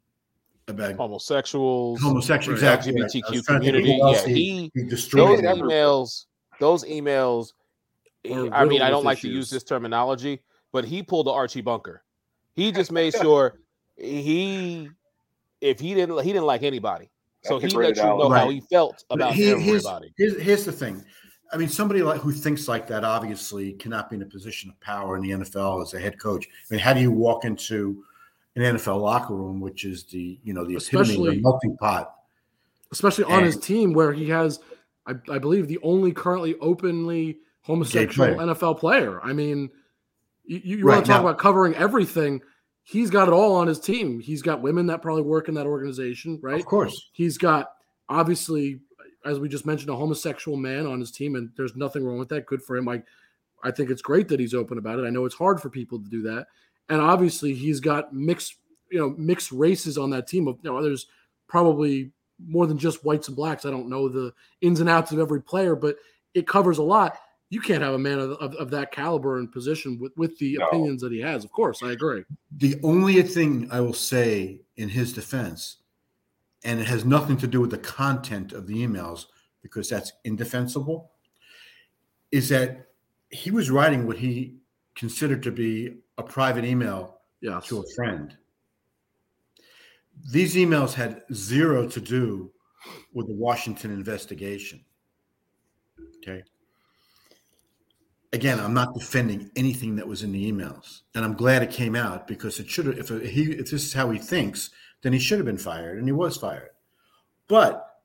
[0.67, 2.55] about Homosexuals, homosexual.
[2.55, 2.93] Exactly.
[2.93, 3.99] LGBTQ trying to think community.
[4.01, 5.45] Yeah, he, he those destroyed.
[5.45, 5.69] everything.
[5.69, 6.25] emails,
[6.59, 7.53] those emails.
[8.31, 11.31] Are I mean, I don't with like to use this terminology, but he pulled the
[11.31, 12.03] Archie Bunker.
[12.55, 13.59] He just made sure
[13.95, 14.89] he,
[15.61, 17.09] if he didn't, he didn't like anybody,
[17.47, 18.39] so he great let you know analogy.
[18.39, 20.13] how he felt about he- here's, everybody.
[20.17, 21.03] here's, here's the thing.
[21.53, 24.79] I mean, somebody like who thinks like that obviously cannot be in a position of
[24.81, 26.45] power in the NFL as a head coach.
[26.47, 28.03] I mean, how do you walk into
[28.55, 31.77] an NFL locker room, which is the you know the epitome of Especially- a melting
[31.77, 32.11] pot?
[32.91, 34.59] especially on his team where he has,
[35.05, 38.47] I, I believe, the only currently openly homosexual player.
[38.47, 39.19] NFL player.
[39.21, 39.69] I mean,
[40.45, 42.41] you, you Right, want to talk now- about covering everything.
[42.87, 44.19] He's got it all on his team.
[44.19, 46.59] He's got women that probably work in that organization, right?
[46.59, 47.09] Of course.
[47.13, 47.71] He's got
[48.09, 48.79] obviously,
[49.25, 52.29] as we just mentioned, a homosexual man on his team, and there's nothing wrong with
[52.29, 52.45] that.
[52.45, 52.87] Good for him.
[52.87, 53.01] I,
[53.63, 55.05] I think it's great that he's open about it.
[55.05, 56.45] I know it's hard for people to do that,
[56.89, 58.57] and obviously he's got mixed,
[58.91, 60.47] you know, mixed races on that team.
[60.47, 61.07] Of you know, there's
[61.47, 62.11] probably
[62.47, 63.65] more than just whites and blacks.
[63.65, 65.95] I don't know the ins and outs of every player, but
[66.35, 67.17] it covers a lot.
[67.49, 70.57] You can't have a man of, of, of that caliber and position with, with the
[70.57, 70.65] No.
[70.67, 71.45] opinions that he has.
[71.45, 72.23] Of course, I agree.
[72.57, 75.77] The only thing I will say in his defense,
[76.63, 79.27] and it has nothing to do with the content of the emails
[79.61, 81.11] because that's indefensible,
[82.31, 82.87] is that
[83.29, 84.55] he was writing what he
[84.95, 87.59] considered to be a private email Yeah.
[87.65, 88.35] to a friend.
[90.31, 92.51] These emails had zero to do
[93.13, 94.83] with the Washington investigation.
[96.17, 96.43] Okay.
[98.35, 101.95] Again, I'm not defending anything that was in the emails, and I'm glad it came
[101.95, 103.09] out because it should have.
[103.09, 104.71] If he, if this is how he thinks,
[105.01, 106.71] then he should have been fired, and he was fired.
[107.47, 107.99] But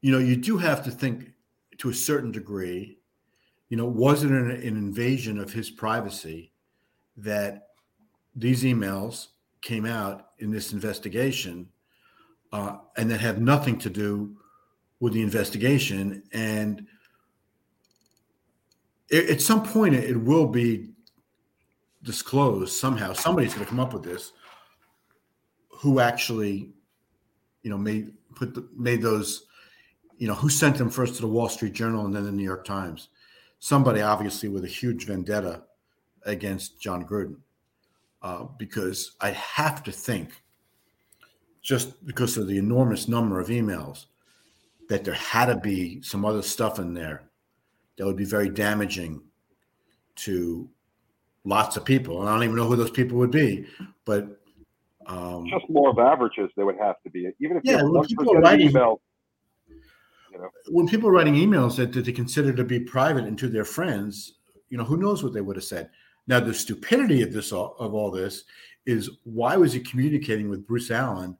[0.00, 1.32] you know, you do have to think
[1.78, 2.98] to a certain degree.
[3.68, 6.52] You know, was it an, an invasion of his privacy
[7.16, 7.68] that
[8.34, 9.28] these emails
[9.60, 11.68] came out in this investigation
[12.52, 14.36] uh, and that have nothing to do
[15.00, 16.22] with the investigation.
[16.32, 16.86] And
[19.10, 20.90] a- at some point, it it will be
[22.02, 23.12] disclosed somehow.
[23.12, 24.32] Somebody's going to come up with this.
[25.80, 26.70] Who actually,
[27.62, 29.46] you know, made put the, made those,
[30.16, 32.44] you know, who sent them first to the Wall Street Journal and then the New
[32.44, 33.08] York Times?
[33.58, 35.64] Somebody obviously with a huge vendetta
[36.24, 37.36] against Jon Gruden
[38.22, 40.42] uh, because I have to think,
[41.62, 44.06] just because of the enormous number of emails,
[44.88, 47.30] that there had to be some other stuff in there
[47.96, 49.22] that would be very damaging
[50.16, 50.68] to
[51.44, 52.20] lots of people.
[52.20, 53.66] And I don't even know who those people would be,
[54.04, 54.40] but
[55.06, 57.30] um, Just more of averages, there would have to be.
[57.40, 59.00] Even if Yeah, when people are writing- email,
[60.32, 63.38] you know, when people are writing emails that, that they consider to be private and
[63.38, 64.34] to their friends,
[64.68, 65.90] you know, who knows what they would have said.
[66.26, 68.44] Now, the stupidity of this all, of all this
[68.84, 71.36] is why was he communicating with Bruce Allen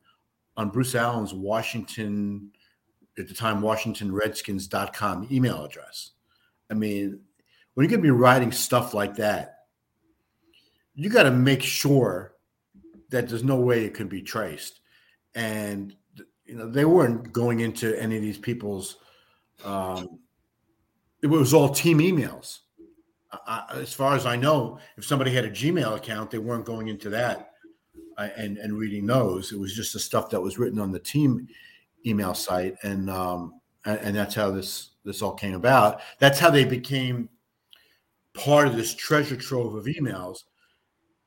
[0.57, 2.51] on Bruce Allen's Washington
[3.19, 6.13] at the time Washington Redskins.com email address?
[6.71, 7.21] I mean,
[7.75, 9.67] when you're going to be writing stuff like that,
[10.95, 12.33] you got to make sure
[13.11, 14.81] that there's no way it can be traced.
[15.35, 15.95] And
[16.47, 18.97] you know, they weren't going into any of these people's.
[19.65, 20.21] Um,
[21.23, 22.61] it was all team emails.
[23.47, 26.89] I, as far as I know, if somebody had a Gmail account, they weren't going
[26.89, 27.53] into that
[28.17, 29.53] uh, and and reading those.
[29.53, 31.49] It was just the stuff that was written on the team
[32.07, 36.01] email site, and um, and, and that's how this this all came about.
[36.19, 37.31] That's how they became
[38.35, 40.45] part of this treasure trove of emails.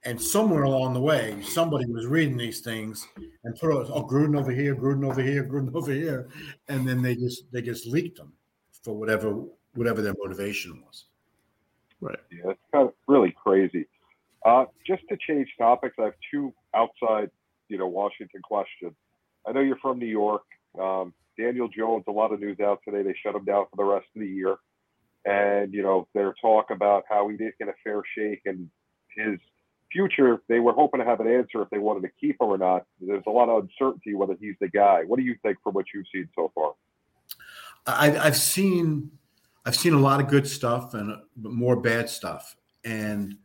[0.05, 3.05] And somewhere along the way, somebody was reading these things
[3.43, 6.29] and put out, oh Gruden over here, Gruden over here, Gruden over here,
[6.67, 8.31] and then they just they just leaked them
[8.83, 11.05] for whatever whatever their motivation was.
[11.99, 12.19] Right.
[12.31, 13.87] Yeah, it's kind of really crazy.
[14.45, 17.29] Uh, just to change topics, I have two outside,
[17.67, 18.93] you know, Washington questions.
[19.45, 20.43] I know you're from New York.
[20.79, 23.01] Um, Daniel Jones, a lot of news out today.
[23.01, 24.57] They shut him down for the rest of the year,
[25.25, 28.69] and you know, their talk about how he didn't get a fair shake and
[29.15, 29.39] his
[29.91, 30.41] future.
[30.47, 32.85] They were hoping to have an answer if they wanted to keep him or not.
[32.99, 35.03] There's a lot of uncertainty whether he's the guy.
[35.05, 36.73] What do you think from what you've seen so far?
[37.87, 39.11] I, I've seen
[39.65, 43.37] I've seen a lot of good stuff and more bad stuff, and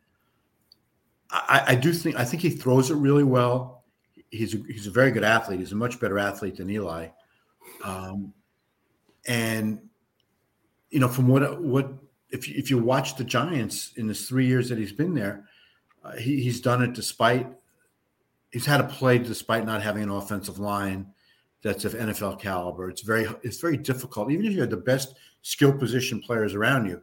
[1.30, 3.84] I, I do think I think he throws it really well.
[4.30, 5.60] He's a, he's a very good athlete.
[5.60, 7.08] He's a much better athlete than Eli.
[7.84, 8.32] Um,
[9.26, 9.78] and
[10.90, 11.92] you know, from what what
[12.30, 15.48] if if you watch the Giants in his three years that he's been there,
[16.04, 17.46] uh, he, he's done it despite
[18.50, 21.06] he's had to play despite not having an offensive line
[21.62, 22.88] that's of NFL caliber.
[22.88, 26.86] It's very it's very difficult, even if you have the best skill position players around
[26.86, 27.02] you.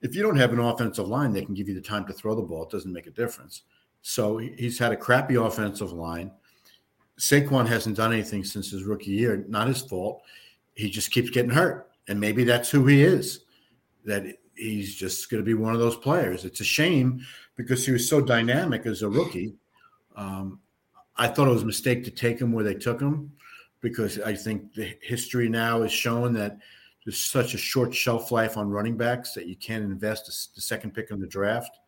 [0.00, 2.34] If you don't have an offensive line that can give you the time to throw
[2.34, 3.62] the ball, it doesn't make a difference.
[4.02, 6.32] So he's had a crappy offensive line.
[7.22, 9.44] Saquon hasn't done anything since his rookie year.
[9.48, 10.22] Not his fault.
[10.74, 13.44] He just keeps getting hurt, and maybe that's who he is.
[14.04, 14.24] That
[14.56, 16.44] he's just going to be one of those players.
[16.44, 19.54] It's a shame because he was so dynamic as a rookie.
[20.16, 20.58] Um,
[21.16, 23.30] I thought it was a mistake to take him where they took him
[23.80, 26.58] because I think the history now is showing that
[27.04, 30.92] there's such a short shelf life on running backs that you can't invest the second
[30.92, 31.78] pick in the draft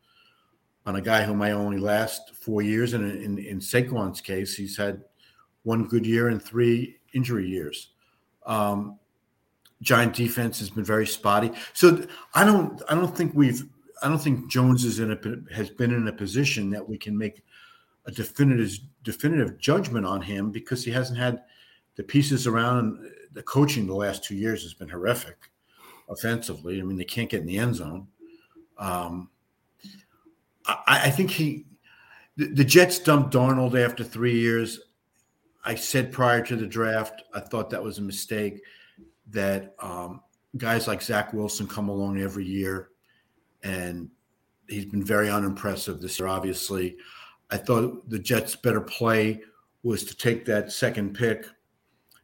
[0.87, 2.93] on a guy who might only last four years.
[2.93, 5.03] And in, in, in Saquon's case, he's had
[5.65, 7.91] one good year and three injury years.
[8.47, 8.99] Um,
[9.83, 11.51] Giant defense has been very spotty.
[11.75, 13.65] So I don't I don't think we've
[14.03, 17.19] I don't think Jones is in a has been in a position that we can
[17.19, 17.43] make
[18.07, 21.43] a definitive definitive judgment on him because he hasn't had
[21.97, 25.51] the pieces around the coaching the last two years has been horrific
[26.09, 26.81] offensively.
[26.81, 28.07] I mean, they can't get in the end zone.
[28.79, 29.31] Um,
[30.67, 31.67] I, I, think he,
[32.37, 34.81] the, the, Jets dumped Darnold after three years.
[35.65, 38.63] I said prior to the draft, I thought that was a mistake.
[39.31, 40.21] That um,
[40.59, 42.91] guys like Zach Wilson come along every year,
[43.63, 44.11] and
[44.69, 46.29] he's been very unimpressive this year.
[46.29, 46.97] Obviously,
[47.51, 49.41] I thought the Jets' better play
[49.83, 51.47] was to take that second pick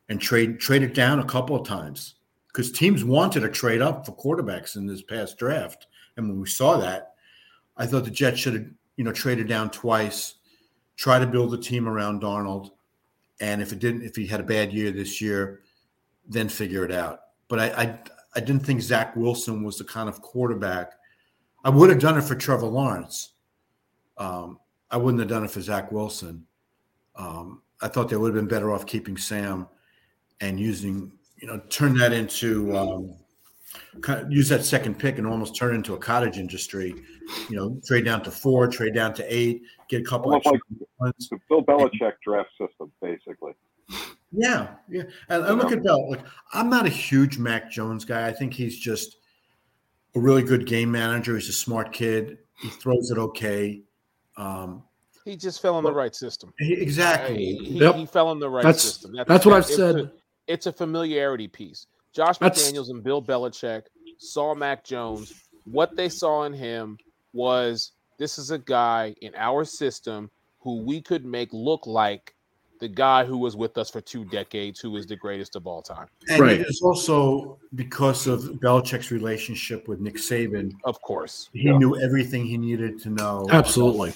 [0.08, 2.16] and trade trade it down a couple of times
[2.48, 5.86] because teams wanted to trade up for quarterbacks in this past draft.
[6.16, 7.14] And when we saw that,
[7.76, 10.34] I thought the Jets should have, you know, traded down twice,
[10.96, 12.72] try to build a team around Darnold.
[13.40, 15.60] And if it didn't, if he had a bad year this year,
[16.28, 17.20] then figure it out.
[17.48, 17.98] But I, I,
[18.36, 20.92] I didn't think Zach Wilson was the kind of quarterback.
[21.64, 23.32] I would have done it for Trevor Lawrence.
[24.18, 24.58] Um,
[24.90, 26.46] I wouldn't have done it for Zach Wilson.
[27.16, 29.66] Um, I thought they would have been better off keeping Sam
[30.40, 33.16] and using, you know, turn that into um,
[34.28, 36.94] use that second pick and almost turn into a cottage industry.
[37.48, 41.14] You know, trade down to four, trade down to eight, get a couple Almost like
[41.30, 43.52] the Bill Belichick draft system, basically.
[44.32, 45.02] Yeah, yeah.
[45.28, 46.08] And, and look at Bell.
[46.10, 48.28] Like, I'm not a huge Mac Jones guy.
[48.28, 49.16] I think he's just
[50.14, 51.34] a really good game manager.
[51.34, 52.38] He's a smart kid.
[52.60, 53.82] He throws it okay.
[54.36, 54.84] Um,
[55.24, 56.52] he just fell in the right system.
[56.58, 57.36] He, exactly.
[57.36, 57.96] He, yep.
[57.96, 59.14] he, fell in the right that's, system.
[59.16, 59.96] That's, that's what I've said.
[59.96, 60.12] A,
[60.46, 61.86] it's a familiarity piece.
[62.12, 62.70] Josh That's...
[62.70, 63.82] McDaniels and Bill Belichick
[64.18, 65.32] saw Mac Jones.
[65.64, 66.96] What they saw in him
[67.32, 70.30] was this is a guy in our system
[70.60, 72.34] who we could make look like
[72.78, 75.80] the guy who was with us for two decades, who is the greatest of all
[75.80, 76.06] time.
[76.28, 76.60] And right.
[76.60, 80.72] it's also because of Belichick's relationship with Nick Saban.
[80.84, 81.48] Of course.
[81.54, 81.78] He yeah.
[81.78, 83.46] knew everything he needed to know.
[83.50, 84.12] Absolutely.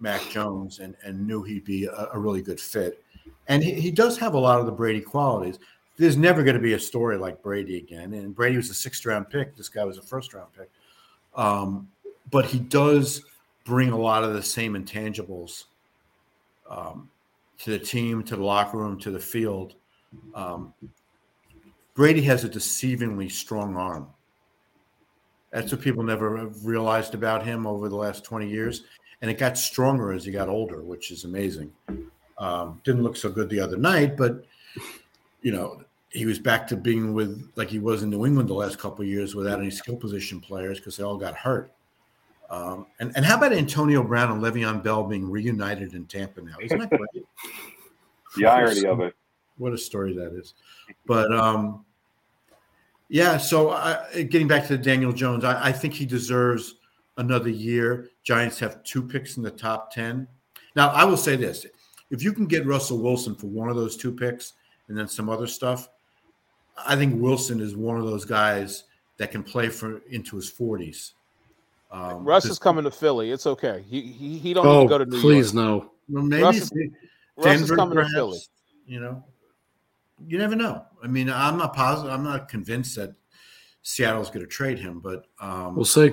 [0.00, 3.02] Mac Jones and, and knew he'd be a, a really good fit.
[3.48, 5.58] And he, he does have a lot of the Brady qualities.
[5.96, 8.12] There's never going to be a story like Brady again.
[8.12, 9.56] And Brady was a sixth round pick.
[9.56, 10.70] This guy was a first round pick.
[11.34, 11.88] Um,
[12.30, 13.22] but he does
[13.64, 15.64] bring a lot of the same intangibles
[16.68, 17.10] um,
[17.58, 19.74] to the team, to the locker room, to the field.
[20.34, 20.74] Um,
[21.94, 24.08] Brady has a deceivingly strong arm.
[25.50, 28.84] That's what people never realized about him over the last 20 years.
[29.20, 31.72] And it got stronger as he got older, which is amazing.
[32.38, 34.44] Um, didn't look so good the other night, but
[35.42, 38.54] you know he was back to being with like he was in New England the
[38.54, 41.70] last couple of years without any skill position players because they all got hurt.
[42.50, 46.56] Um, and and how about Antonio Brown and Le'Veon Bell being reunited in Tampa now?
[46.60, 47.24] Isn't that great?
[48.36, 49.14] the irony of it.
[49.56, 50.54] What a story that is.
[51.06, 51.84] But um,
[53.08, 56.76] yeah, so I, getting back to Daniel Jones, I, I think he deserves
[57.18, 58.08] another year.
[58.24, 60.26] Giants have two picks in the top ten.
[60.74, 61.66] Now I will say this:
[62.10, 64.54] if you can get Russell Wilson for one of those two picks
[64.88, 65.88] and then some other stuff,
[66.76, 68.84] I think Wilson is one of those guys
[69.18, 71.12] that can play for into his forties.
[71.90, 73.30] Um, Russ is coming to Philly.
[73.30, 73.84] It's okay.
[73.88, 75.22] He he, he don't oh, need to go to New York.
[75.22, 75.66] please York.
[75.66, 75.92] no.
[76.08, 76.96] Well, maybe Russ is, Denver,
[77.36, 78.38] Russ is coming perhaps, to Philly.
[78.86, 79.24] You know,
[80.26, 80.84] you never know.
[81.02, 82.12] I mean, I'm not positive.
[82.12, 83.14] I'm not convinced that
[83.82, 86.12] Seattle's going to trade him, but um, we'll see.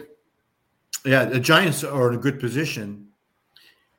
[1.06, 3.08] Yeah, the Giants are in a good position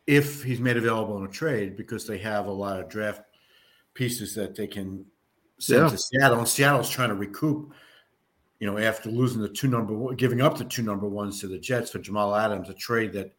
[0.07, 3.23] if he's made available in a trade because they have a lot of draft
[3.95, 5.05] pieces that they can
[5.59, 5.89] send yeah.
[5.91, 6.39] to Seattle.
[6.39, 7.73] And Seattle's trying to recoup,
[8.61, 11.47] you know, after losing the two number one, giving up the two number ones to
[11.47, 13.33] the Jets for Jamal Adams, a trade that,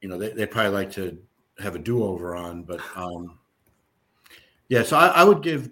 [0.00, 1.18] you know, they, they probably like to
[1.58, 2.62] have a do over on.
[2.62, 3.38] But um,
[4.68, 5.70] yeah, so I, I would give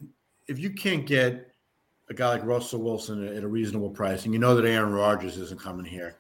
[0.48, 1.52] if you can't get
[2.08, 5.38] a guy like Russell Wilson at a reasonable price, and you know that Aaron Rodgers
[5.38, 6.16] isn't coming here,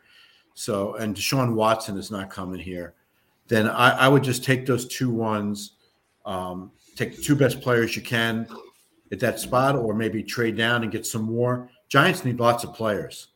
[0.54, 2.94] so and Deshaun Watson is not coming here,
[3.46, 5.72] then I, I would just take those two ones,
[6.24, 8.48] um, take the two best players you can
[9.12, 11.70] at that spot, or maybe trade down and get some more.
[11.88, 13.28] Giants need lots of players.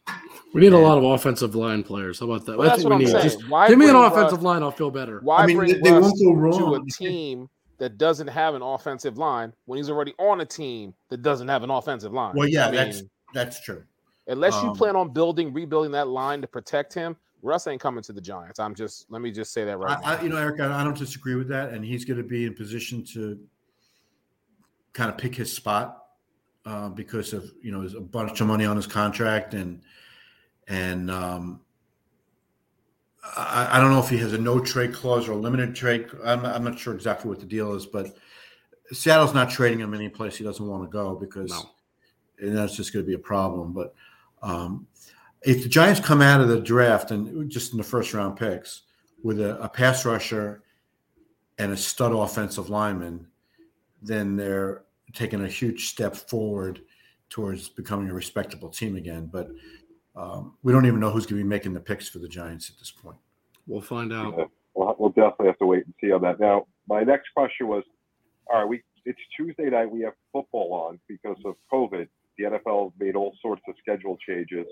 [0.52, 2.18] We need a lot of offensive line players.
[2.18, 2.58] How about that?
[2.58, 3.38] Well, I that's think what we I'm need saying.
[3.38, 4.62] just Why give me an offensive Russ- line.
[4.64, 5.20] I'll feel better.
[5.22, 7.48] Why I mean, bring they- they won't go to a team
[7.78, 11.62] that doesn't have an offensive line when he's already on a team that doesn't have
[11.62, 12.34] an offensive line?
[12.34, 13.84] Well, yeah, I that's mean, that's true.
[14.26, 18.02] unless you um, plan on building, rebuilding that line to protect him, Russ ain't coming
[18.02, 18.58] to the Giants.
[18.58, 20.06] I'm just let me just say that right now.
[20.08, 22.24] I, I, you know, Eric, I, I don't disagree with that, and he's going to
[22.24, 23.38] be in position to
[24.92, 25.96] kind of pick his spot
[26.66, 29.80] uh, because of you know there's a bunch of money on his contract, and
[30.68, 31.60] and um,
[33.36, 36.08] I, I don't know if he has a no trade clause or a limited trade.
[36.24, 38.16] I'm, I'm not sure exactly what the deal is, but
[38.92, 41.70] Seattle's not trading him any place he doesn't want to go because No.
[42.38, 43.72] and that's just going to be a problem.
[43.72, 43.94] But
[44.42, 44.86] um,
[45.42, 48.82] if the Giants come out of the draft and just in the first round picks
[49.22, 50.62] with a, a pass rusher
[51.58, 53.26] and a stud offensive lineman,
[54.02, 56.80] then they're taking a huge step forward
[57.28, 59.28] towards becoming a respectable team again.
[59.32, 59.48] But
[60.16, 62.70] um, we don't even know who's going to be making the picks for the Giants
[62.70, 63.16] at this point.
[63.66, 64.34] We'll find out.
[64.36, 64.44] Yeah,
[64.74, 66.40] we'll, we'll definitely have to wait and see on that.
[66.40, 67.84] Now, my next question was,
[68.48, 69.90] all right, we it's Tuesday night.
[69.90, 72.08] We have football on because of COVID.
[72.36, 74.66] The NFL made all sorts of schedule changes,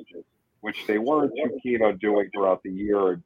[0.61, 3.13] which they weren't too keen on doing throughout the year.
[3.13, 3.23] And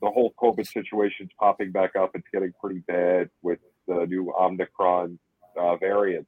[0.00, 2.12] the whole COVID situation's popping back up.
[2.14, 5.18] It's getting pretty bad with the new Omicron
[5.58, 6.26] uh, variant.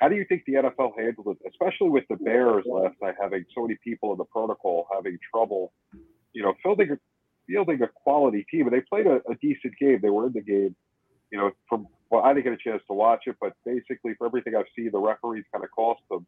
[0.00, 3.44] How do you think the NFL handled it, especially with the Bears last night having
[3.54, 5.72] so many people in the protocol having trouble,
[6.32, 6.98] you know, fielding a,
[7.46, 8.66] fielding a quality team?
[8.66, 10.00] And they played a, a decent game.
[10.02, 10.74] They were in the game,
[11.30, 14.26] you know, from well, I didn't get a chance to watch it, but basically, for
[14.26, 16.26] everything I've seen, the referees kind of cost them.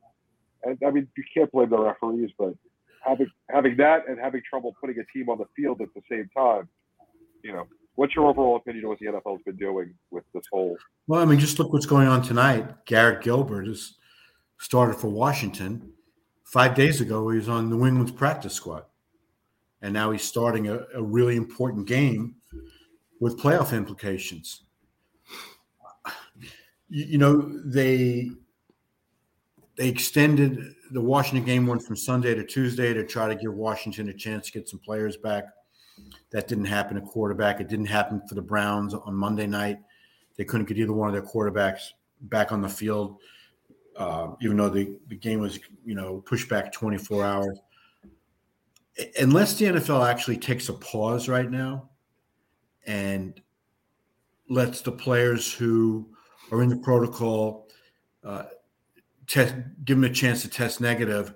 [0.64, 2.54] And I mean, you can't blame the referees, but
[3.04, 6.28] having having that and having trouble putting a team on the field at the same
[6.36, 6.68] time,
[7.42, 10.76] you know, what's your overall opinion of what the NFL's been doing with this whole?
[11.06, 12.86] Well, I mean, just look what's going on tonight.
[12.86, 13.94] Garrett Gilbert has
[14.58, 15.92] started for Washington.
[16.44, 18.84] Five days ago, he was on New England's practice squad.
[19.82, 22.36] And now he's starting a, a really important game
[23.20, 24.62] with playoff implications.
[26.88, 28.30] You, you know, they
[29.76, 34.08] they extended the Washington game went from Sunday to Tuesday to try to give Washington
[34.08, 35.44] a chance to get some players back.
[36.30, 37.60] That didn't happen at quarterback.
[37.60, 39.78] It didn't happen for the Browns on Monday night.
[40.36, 41.92] They couldn't get either one of their quarterbacks
[42.22, 43.18] back on the field,
[43.96, 47.58] uh, even though the, the game was, you know, pushed back 24 hours.
[49.18, 51.90] Unless the NFL actually takes a pause right now
[52.86, 53.40] and
[54.48, 56.08] lets the players who
[56.50, 57.68] are in the protocol
[58.24, 58.44] uh,
[59.26, 61.34] test, give them a chance to test negative,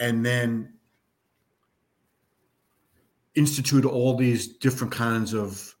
[0.00, 0.74] and then
[3.38, 5.74] institute all these different kinds of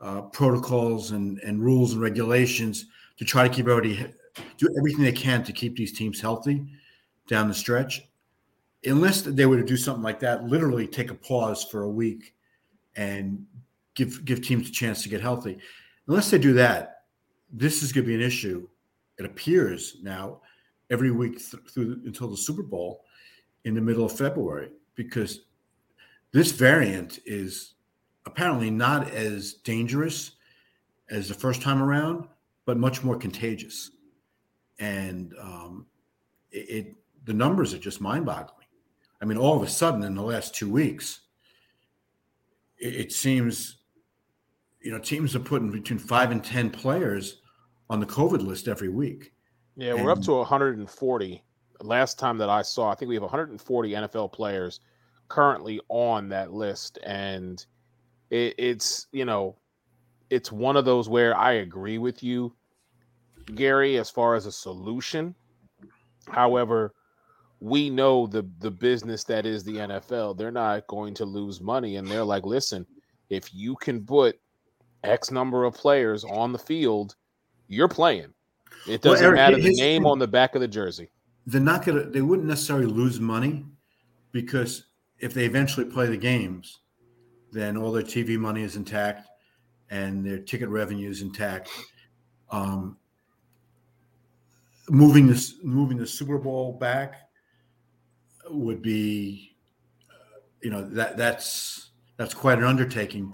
[0.00, 2.86] uh, protocols and, and rules and regulations
[3.18, 4.14] to try to keep everybody
[4.56, 6.64] do everything they can to keep these teams healthy
[7.26, 8.02] down the stretch.
[8.84, 12.34] Unless they were to do something like that, literally take a pause for a week
[12.96, 13.44] and
[13.94, 15.58] give give teams a chance to get healthy.
[16.06, 17.02] Unless they do that,
[17.52, 18.68] this is going to be an issue.
[19.18, 20.40] It appears now
[20.90, 23.04] every week th- through until the Super Bowl
[23.64, 25.40] in the middle of February because
[26.32, 27.74] this variant is
[28.26, 30.32] apparently not as dangerous
[31.10, 32.28] as the first time around,
[32.66, 33.90] but much more contagious.
[34.78, 35.86] And um,
[36.50, 38.66] it, it the numbers are just mind-boggling.
[39.20, 41.20] I mean, all of a sudden in the last two weeks,
[42.78, 43.78] it, it seems
[44.80, 47.40] you know teams are putting between five and ten players
[47.90, 49.32] on the COVID list every week.
[49.76, 51.42] Yeah, we're up to 140.
[51.80, 54.80] Last time that I saw, I think we have 140 NFL players
[55.28, 57.64] currently on that list, and
[58.30, 59.56] it, it's you know,
[60.30, 62.54] it's one of those where I agree with you,
[63.54, 65.34] Gary, as far as a solution.
[66.28, 66.94] However,
[67.60, 70.36] we know the the business that is the NFL.
[70.36, 72.86] They're not going to lose money, and they're like, listen,
[73.30, 74.38] if you can put
[75.04, 77.16] X number of players on the field,
[77.68, 78.32] you're playing.
[78.86, 81.10] It doesn't Eric, matter the name on the back of the jersey.
[81.46, 83.64] they're not gonna they wouldn't necessarily lose money
[84.32, 84.87] because
[85.20, 86.80] if they eventually play the games
[87.52, 89.28] then all their tv money is intact
[89.90, 91.70] and their ticket revenue is intact.
[92.50, 92.96] Um,
[94.88, 97.28] moving this moving the super bowl back
[98.50, 99.54] would be
[100.10, 103.32] uh, you know that that's that's quite an undertaking.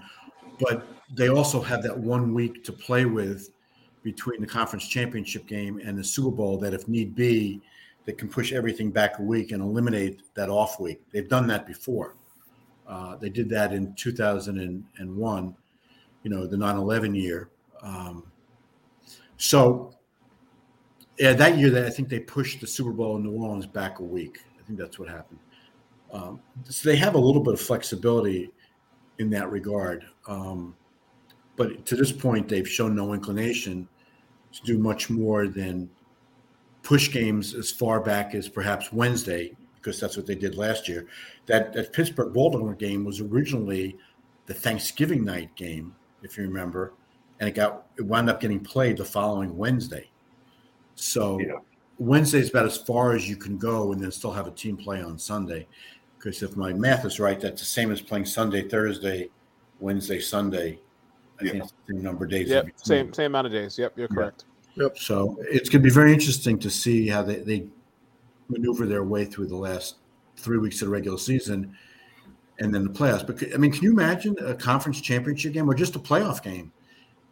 [0.59, 3.49] But they also have that one week to play with
[4.03, 7.61] between the conference championship game and the super bowl that if need be
[8.05, 11.01] they can push everything back a week and eliminate that off week.
[11.11, 12.15] They've done that before.
[12.87, 15.55] Uh, they did that in 2001,
[16.23, 17.49] you know, the 9 11 year.
[17.81, 18.23] Um,
[19.37, 19.93] so,
[21.17, 23.99] yeah, that year, they, I think they pushed the Super Bowl in New Orleans back
[23.99, 24.39] a week.
[24.59, 25.39] I think that's what happened.
[26.13, 26.39] Um,
[26.69, 28.51] so they have a little bit of flexibility
[29.17, 30.05] in that regard.
[30.27, 30.75] Um,
[31.55, 33.87] but to this point, they've shown no inclination
[34.51, 35.89] to do much more than
[36.85, 41.07] push games as far back as perhaps Wednesday, because that's what they did last year.
[41.47, 43.97] That that Pittsburgh Baltimore game was originally
[44.45, 46.93] the Thanksgiving night game, if you remember,
[47.39, 50.09] and it got it wound up getting played the following Wednesday.
[50.93, 51.55] So Yeah.
[51.97, 54.77] Wednesday is about as far as you can go, and then still have a team
[54.77, 55.67] play on Sunday.
[56.17, 59.29] Because if my math is right, that's the same as playing Sunday, Thursday,
[59.79, 60.79] Wednesday, Sunday.
[61.39, 62.49] I think it's the same number of days.
[62.49, 63.77] Yep, same same amount of days.
[63.77, 64.31] Yep, you're Yeah.
[64.77, 64.99] Correct.
[64.99, 67.67] So it's going to be very interesting to see how they, they
[68.49, 69.95] maneuver their way through the last
[70.37, 71.75] three weeks of the regular season
[72.59, 73.25] and then the playoffs.
[73.25, 76.71] But I mean, can you imagine a conference championship game or just a playoff game?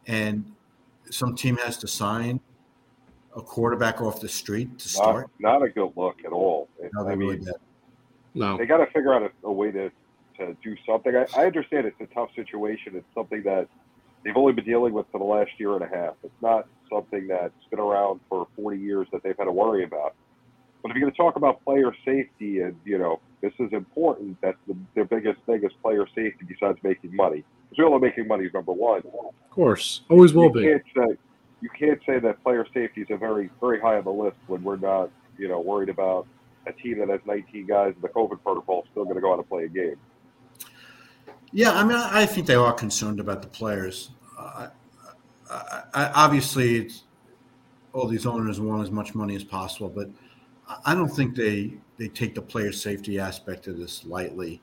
[0.08, 0.52] And
[1.10, 2.40] some team has to sign
[3.36, 5.30] a quarterback off the street to Not, start.
[5.40, 6.70] not a good look at all.
[6.94, 7.54] No, I they really mean, did.
[8.36, 8.58] No.
[8.58, 9.90] they got to figure out a, a way to,
[10.38, 11.16] to do something.
[11.16, 12.96] I, I understand it's a tough situation.
[12.96, 13.68] It's something that
[14.24, 16.16] they've only been dealing with for the last year and a half.
[16.24, 20.16] It's not something that's been around for 40 years that they've had to worry about.
[20.82, 24.38] But if you're going to talk about player safety, and you know this is important,
[24.42, 27.44] that's the, their biggest thing is player safety besides making money.
[27.70, 29.00] Because we all know making money is number one.
[29.00, 30.02] Of course.
[30.10, 30.64] Always will you be.
[30.64, 31.18] Can't say,
[31.62, 34.62] you can't say that player safety is a very very high on the list when
[34.64, 36.28] we're not you know worried about
[36.68, 39.40] a team that has 19 guys in the COVID protocol still going to go out
[39.40, 39.96] and play a game.
[41.54, 44.12] Yeah, I mean, I I think they are concerned about the players.
[44.38, 44.68] Uh,
[45.54, 47.04] I, I, obviously, it's,
[47.94, 50.10] all these owners want as much money as possible, but
[50.68, 54.62] I- I don't think they they take the player safety aspect of this lightly.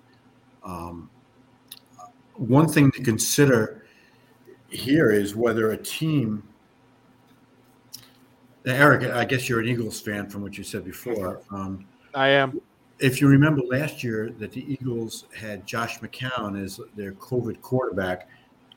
[0.64, 1.09] Um,
[2.34, 3.84] one thing to consider
[4.68, 6.43] here is whether a team.
[8.66, 11.41] Eric, I guess you're an Eagles fan from what you said before.
[11.51, 12.61] Um, I am.
[12.99, 18.28] if you remember last year that the Eagles had Josh McCown as their COVID quarterback,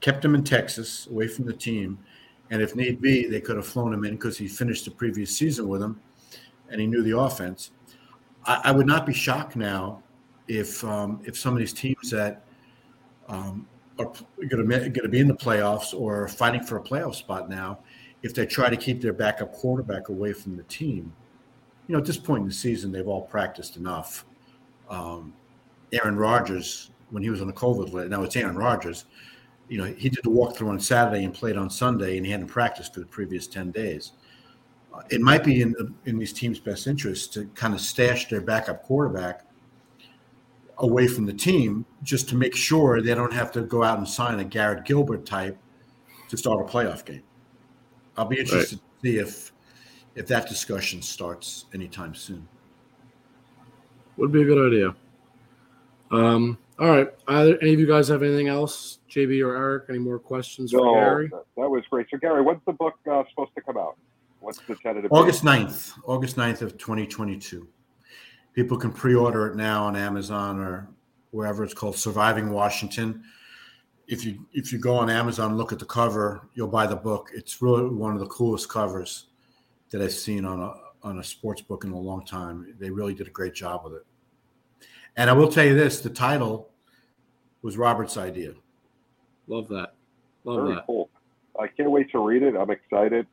[0.04, 1.98] kept him in Texas away from the team,
[2.52, 5.36] and if need be, they could have flown him in because he finished the previous
[5.36, 6.00] season with them,
[6.70, 7.72] and he knew the offense.
[8.46, 10.04] I, I would not be shocked now
[10.48, 12.44] if um, if some of these teams that
[13.30, 13.66] um,
[13.98, 14.12] are
[14.50, 17.80] going to be in the playoffs or fighting for a playoff spot now,
[18.22, 21.14] if they try to keep their backup quarterback away from the team
[21.88, 24.26] you know, at this point in the season, they've all practiced enough.
[24.90, 25.34] Um,
[25.92, 29.06] Aaron Rodgers, when he was on the COVID list, now it's Aaron Rodgers.
[29.70, 32.48] You know, he did the walkthrough on Saturday and played on Sunday, and he hadn't
[32.48, 34.12] practiced for the previous ten days.
[34.94, 35.74] Uh, it might be in
[36.06, 39.46] in these teams' best interest to kind of stash their backup quarterback
[40.80, 44.08] away from the team, just to make sure they don't have to go out and
[44.08, 45.58] sign a Garrett Gilbert type
[46.30, 47.24] to start a playoff game.
[48.18, 49.52] I'll be interested to see if
[50.16, 52.48] if that discussion starts anytime soon.
[54.18, 54.96] Would be a good idea.
[56.12, 57.08] Um, all right.
[57.28, 59.00] Either any of you guys have anything else?
[59.10, 59.86] JB or Eric?
[59.90, 61.28] Any more questions for Gary?
[61.28, 62.08] that, that was great.
[62.10, 63.98] So, Gary, when's the book uh, supposed to come out?
[64.40, 65.10] What's the tentative?
[65.10, 65.16] date?
[65.16, 67.68] August 9th, August 9th of 2022.
[68.54, 70.90] People can pre-order it now on Amazon or
[71.32, 73.24] wherever it's called Surviving Washington.
[74.08, 77.30] If you if you go on Amazon, look at the cover, you'll buy the book.
[77.34, 79.28] It's really one of the coolest covers
[79.92, 82.76] that I've seen on a on a sports book in a long time.
[82.80, 84.06] They really did a great job with it.
[85.16, 86.70] And I will tell you this, the title
[87.62, 88.54] was Robert's idea.
[89.48, 89.94] Love that.
[90.44, 90.86] Love Very that.
[90.86, 91.10] cool.
[91.60, 92.56] I can't wait to read it.
[92.56, 93.28] I'm excited.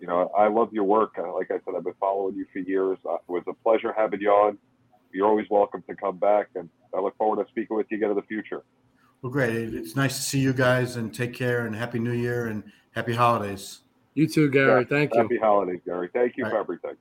[0.00, 1.12] You know, I love your work.
[1.16, 2.98] Uh, Like I said, I've been following you for years.
[3.08, 4.58] Uh, it was a pleasure having you on.
[5.12, 8.10] You're always welcome to come back, and I look forward to speaking with you again
[8.10, 8.62] in the future.
[9.20, 9.54] Well, great.
[9.74, 13.12] It's nice to see you guys and take care and happy new year and happy
[13.14, 13.80] holidays.
[14.14, 14.80] You too, Gary.
[14.80, 15.20] Yeah, Thank you.
[15.20, 16.08] Happy holidays, Gary.
[16.12, 16.96] Thank you All for everything.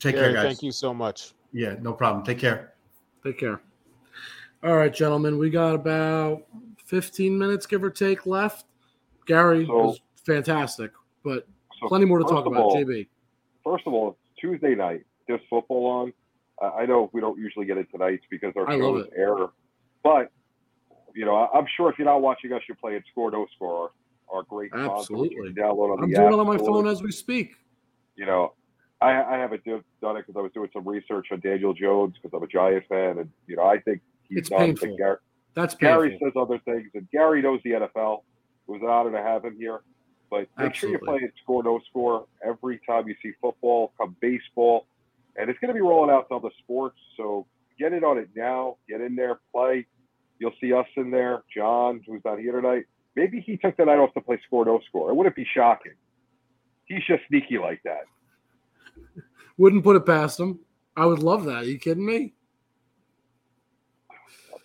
[0.00, 0.44] Take Gary, care, guys.
[0.46, 1.32] thank you so much.
[1.52, 2.24] Yeah, no problem.
[2.24, 2.71] Take care.
[3.24, 3.60] Take care.
[4.62, 5.38] All right, gentlemen.
[5.38, 6.42] We got about
[6.84, 8.66] 15 minutes, give or take, left.
[9.26, 10.92] Gary So- was fantastic,
[11.24, 11.46] but
[11.80, 12.62] So plenty more to talk about.
[12.62, 13.08] all- JB.
[13.64, 15.04] First of all, it's Tuesday night.
[15.26, 16.12] There's football on.
[16.60, 19.48] I know we don't usually get it tonight because our I shows air,
[20.04, 20.30] but
[21.14, 23.90] you know, I'm sure if you're not watching us, you're playing Score No Score,
[24.30, 25.54] our, our great sponsor, which you Absolutely.
[25.62, 27.56] download on I'm the doing App it on my phone as we speak.
[28.14, 28.52] you know,
[29.02, 32.14] I, I haven't do, done it because I was doing some research on Daniel Jones
[32.20, 34.60] because I'm a Giant fan, and you know, I think he's It's done.
[34.60, 34.96] painful.
[34.96, 35.20] Gar-
[35.54, 35.96] That's painful.
[36.02, 38.22] Gary says other things, and Gary knows the NFL.
[38.68, 39.80] It was an honor to have him here.
[40.30, 41.06] But make sure you're Absolutely.
[41.06, 44.86] playing score no score every time you see football, come baseball.
[45.36, 46.96] and it's going to be rolling out to other sports.
[47.18, 47.46] So
[47.78, 48.76] get in on it now.
[48.88, 49.86] Get in there, play.
[50.38, 51.42] You'll see us in there.
[51.54, 52.84] John, who's not here tonight,
[53.14, 55.10] maybe he took the night off to play score no score.
[55.10, 55.92] It wouldn't be shocking.
[56.86, 58.04] He's just sneaky like that.
[59.58, 60.60] Wouldn't put it past him.
[60.96, 61.58] I would love that.
[61.58, 62.34] Are you kidding me?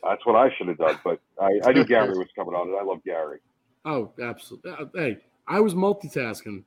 [0.03, 2.77] That's what I should have done, but I, I knew Gary was coming on, and
[2.77, 3.39] I love Gary.
[3.85, 4.71] Oh, absolutely.
[4.71, 5.17] Uh, Hey,
[5.47, 6.63] I was multitasking.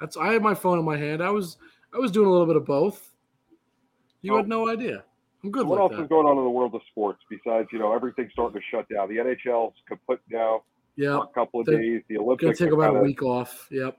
[0.00, 1.22] That's I had my phone in my hand.
[1.22, 1.56] I was
[1.94, 3.12] I was doing a little bit of both.
[4.22, 4.36] You Oh.
[4.38, 5.04] had no idea.
[5.42, 6.02] I'm good What like else that.
[6.04, 8.86] is going on in the world of sports besides you know everything's starting to shut
[8.88, 9.08] down?
[9.08, 10.62] The NHL's kaput now
[10.96, 12.02] yeah, for a couple of They- days.
[12.08, 13.68] The gonna Olympics take about a kinda- week off.
[13.70, 13.98] Yep,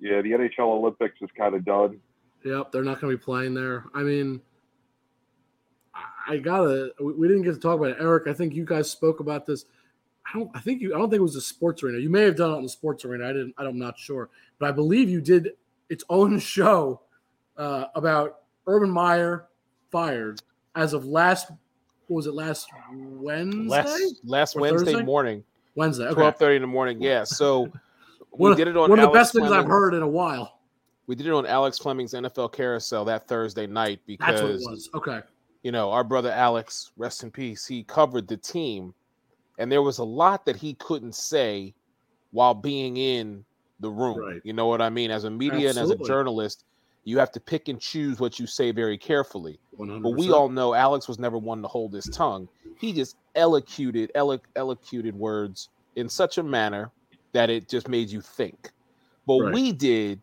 [0.00, 2.00] Yeah, the NHL Olympics is kind of done.
[2.44, 2.70] Yep.
[2.72, 3.84] They're not going to be playing there.
[3.94, 4.40] I mean,
[6.28, 6.92] I- gotta.
[7.00, 8.26] We didn't get to talk about it, Eric.
[8.26, 9.66] I think you guys spoke about this.
[10.26, 10.50] I don't.
[10.54, 10.94] I think you.
[10.94, 11.98] I don't think it was a sports arena.
[11.98, 13.28] You may have done it in the sports arena.
[13.28, 13.54] I didn't.
[13.58, 15.50] I'm not sure, but I believe you did
[15.90, 17.02] its own show
[17.56, 19.46] uh, about Urban Meyer
[19.90, 20.40] fired
[20.74, 21.50] as of last.
[22.06, 23.68] What was it last Wednesday?
[23.68, 25.04] Last last Wednesday Thursday?
[25.04, 26.04] morning, Wednesday.
[26.04, 26.14] Okay.
[26.14, 27.00] twelve thirty in the morning.
[27.00, 27.24] Yeah.
[27.24, 27.70] So
[28.36, 30.60] we did it on one of the Alex best things I've heard in a while.
[31.06, 34.60] We did it on Alex Fleming's NFL Carousel that Thursday night because That's what it
[34.70, 34.88] was.
[34.94, 35.20] Okay.
[35.62, 37.66] you know our brother Alex, rest in peace.
[37.66, 38.94] He covered the team,
[39.58, 41.74] and there was a lot that he couldn't say
[42.32, 43.44] while being in
[43.80, 44.18] the room.
[44.18, 44.40] Right.
[44.44, 45.10] You know what I mean?
[45.10, 46.64] As a media and as a journalist,
[47.04, 49.58] you have to pick and choose what you say very carefully.
[49.78, 50.02] 100%.
[50.02, 52.48] But we all know Alex was never one to hold his tongue.
[52.78, 56.90] He just elocuted, elo- elocuted words in such a manner
[57.32, 58.70] that it just made you think.
[59.26, 59.54] But Right.
[59.54, 60.20] we did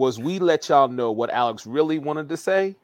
[0.00, 2.74] was we let y'all know what Alex really wanted to say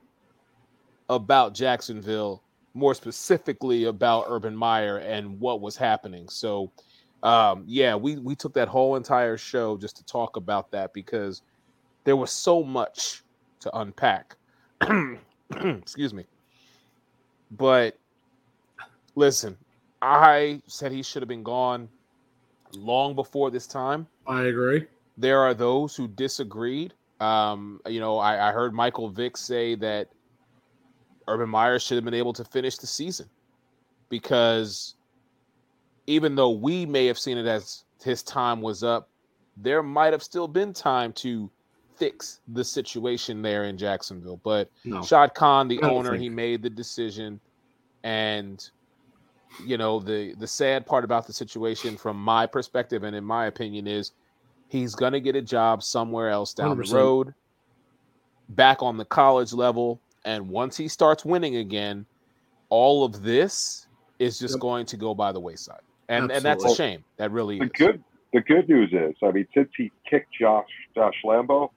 [1.09, 2.43] about Jacksonville,
[2.75, 6.29] more specifically about Urban Meyer and what was happening.
[6.29, 6.71] So,
[7.23, 11.41] um, yeah, we we took that whole entire show just to talk about that because
[12.05, 13.23] there was so much
[13.61, 14.37] to unpack.
[15.51, 16.27] Excuse me.
[17.53, 17.97] But
[19.15, 19.57] listen,
[20.03, 21.89] I said he should have been gone
[22.75, 24.07] long before this time.
[24.27, 24.85] I agree.
[25.17, 26.93] There are those who disagreed.
[27.21, 30.09] Um, you know, I, I heard Michael Vick say that
[31.29, 33.29] Urban Meyer should have been able to finish the season
[34.09, 34.95] because
[36.07, 39.09] even though we may have seen it as his time was up,
[39.57, 41.51] there might have still been time to
[41.97, 44.41] fix the situation there in Jacksonville.
[44.45, 45.03] But No.
[45.03, 47.41] Shad Khan, the owner, he made the decision,
[48.05, 48.69] and
[49.65, 53.47] you know the the sad part about the situation, from my perspective and in my
[53.47, 54.13] opinion, is
[54.69, 56.89] he's gonna get a job somewhere else down 100%.
[56.89, 57.35] the road,
[58.49, 62.07] back on the college level, and once he starts winning again,
[62.71, 63.87] all of this
[64.19, 64.61] is just Yep.
[64.61, 67.05] going to go by the wayside, and and that's a shame.
[67.19, 67.71] That really The is.
[67.79, 71.71] good the good news is, I mean, since he kicked Josh Josh Lambo,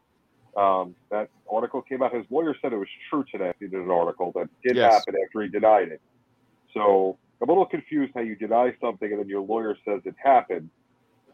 [0.58, 2.14] um, that article came out.
[2.14, 3.54] His lawyer said it was true today.
[3.60, 4.94] He did an article that did Yes.
[4.96, 6.02] happen after he denied it.
[6.74, 10.16] So I'm a little confused how you deny something and then your lawyer says it
[10.24, 10.70] happened.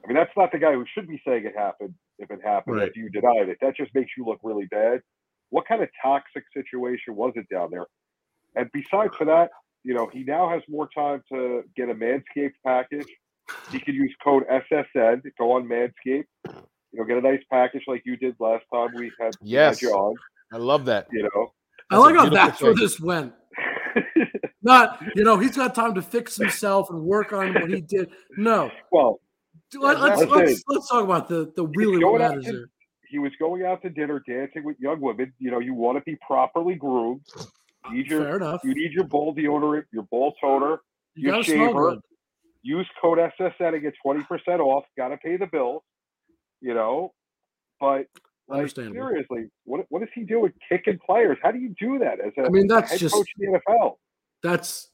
[0.06, 2.76] I mean, that's not the guy who should be saying it happened if it happened
[2.78, 2.90] Right.
[2.90, 3.58] after you denied it.
[3.60, 5.02] That just makes you look really bad.
[5.50, 7.88] What kind of toxic situation was it down there?
[8.56, 9.50] And besides for that,
[9.84, 13.08] you know, he now has more time to get a Manscaped package.
[13.72, 16.26] He could use code SSN to go on Manscaped.
[16.46, 19.76] You know, get a nice package like you did last time we had, Yes.
[19.80, 20.16] had you on.
[20.54, 21.08] I love that.
[21.12, 21.52] You know,
[21.90, 23.34] I That's like how that's where this went.
[24.62, 28.12] Not, you know, he's got time to fix himself and work on what he did.
[28.38, 29.20] No, well,
[29.78, 30.46] Let, us Exactly.
[30.46, 32.70] let's let's talk about the the really what matters to- here.
[33.10, 35.34] he was going out to dinner, dancing with young women.
[35.40, 37.22] You know, you want to be properly groomed.
[37.90, 38.62] You need your, Fair enough.
[38.64, 40.80] you need your ball deodorant, your ball toner.
[41.16, 41.98] You your shaver.
[42.64, 44.84] use code SSN to get 20% off.
[44.98, 45.84] Got to pay the bills,
[46.62, 47.14] you know.
[47.80, 48.08] But
[48.48, 51.38] like, seriously, what what does he do with kicking players?
[51.44, 53.60] How do you do that as a I mean, that's head just coach in the
[53.70, 53.96] NFL?
[54.44, 54.90] that's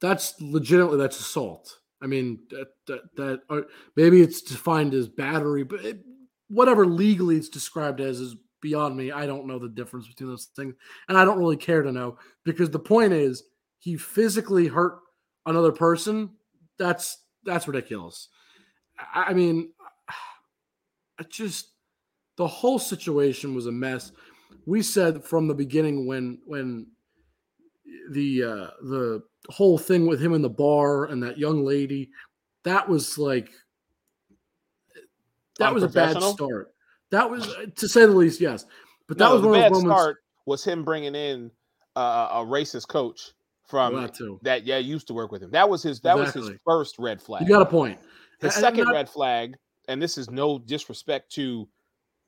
[0.00, 1.78] that's legitimately that's assault.
[2.02, 3.66] I mean that that, that or
[3.96, 6.00] maybe it's defined as battery, but it,
[6.48, 9.12] whatever legally it's described as is beyond me.
[9.12, 10.74] I don't know the difference between those things,
[11.08, 13.44] and I don't really care to know because the point is
[13.78, 14.98] he physically hurt
[15.46, 16.30] another person.
[16.78, 18.28] That's that's ridiculous.
[19.14, 19.72] I, I mean,
[21.18, 21.72] I just
[22.36, 24.12] the whole situation was a mess.
[24.66, 26.88] We said from the beginning when when
[28.10, 32.10] the uh the whole thing with him in the bar and that young lady
[32.64, 33.50] that was like
[35.58, 36.72] that was a bad start
[37.10, 38.64] that was to say the least yes
[39.08, 40.16] but that no, was the one bad of moments start
[40.46, 41.50] was him bringing in
[41.96, 43.32] uh, a racist coach
[43.68, 45.50] from Well, that that yeah used to work with him.
[45.50, 47.42] That was his that was his first red flag.
[47.42, 47.98] you got a point
[48.40, 49.54] His and second not- red flag,
[49.88, 51.66] and this is no disrespect to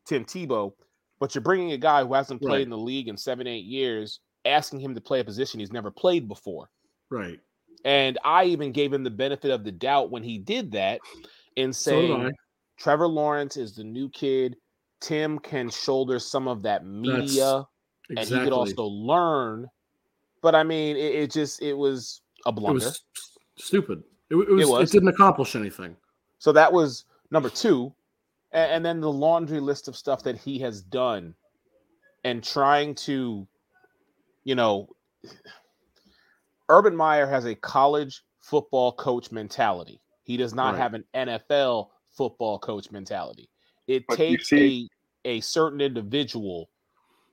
[0.06, 0.72] Tim Tebow,
[1.20, 2.61] But you're bringing a guy who hasn't played Right.
[2.62, 5.91] in the league in seven, eight years, asking him to play a position he's never
[5.91, 6.70] played before.
[7.11, 7.41] Right.
[7.84, 11.01] And I even gave him the benefit of the doubt when he did that
[11.57, 12.30] in So saying I.
[12.78, 14.57] Trevor Lawrence is the new kid.
[15.01, 17.66] Tim can shoulder some of that media
[18.09, 19.68] and he could also learn.
[20.43, 22.84] But I mean, it, it just it was a it blunder.
[22.84, 23.03] was
[23.57, 24.03] stupid.
[24.30, 24.62] It, it was.
[24.62, 24.91] It, was.
[24.91, 25.97] didn't accomplish anything.
[26.39, 27.93] So that was number two.
[28.53, 31.34] And, and then the laundry list of stuff that he has done
[32.24, 33.47] and trying to,
[34.49, 34.88] you know,
[36.70, 40.01] Urban Meyer has a college football coach mentality.
[40.22, 40.80] He does not Right.
[40.80, 43.51] have an NFL football coach mentality.
[43.86, 44.88] It But takes see-
[45.26, 46.70] a, a certain individual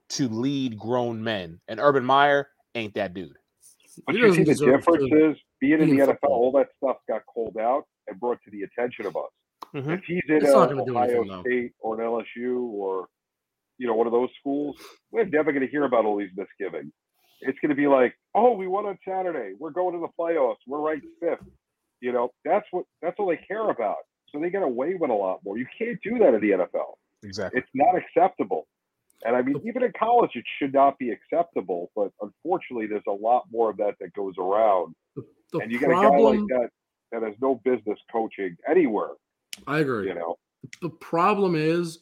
[0.09, 1.61] to lead grown men.
[1.69, 3.37] And Urban Meyer ain't that dude.
[4.05, 6.31] But He you see, the deserve difference to is being in the NFL, football.
[6.31, 9.31] all that stuff got called out and brought to the attention of us.
[9.73, 9.97] Mhm.
[9.99, 11.41] If he's in It's not a Ohio anything.
[11.43, 13.07] State or an LSU or
[13.77, 14.77] you know one of those schools,
[15.11, 16.93] we're never going to hear about all these misgivings.
[17.41, 19.53] It's going to be like, oh, we won on Saturday.
[19.59, 20.57] We're going to the playoffs.
[20.67, 21.45] We're ranked fifth.
[22.01, 23.97] You know, that's what that's all they care about.
[24.31, 25.57] So they get away with a lot more.
[25.57, 26.95] You can't do that in the NFL.
[27.23, 27.59] Exactly.
[27.59, 28.67] It's not acceptable.
[29.23, 31.91] And I mean, even in college, it should not be acceptable.
[31.95, 34.93] But unfortunately, there's a lot more of that that goes around.
[35.15, 36.39] The and you get a guy problem.
[36.39, 36.69] like that
[37.11, 39.11] that has no business coaching anywhere.
[39.67, 40.07] I agree.
[40.07, 40.35] You know,
[40.81, 41.99] The problem is,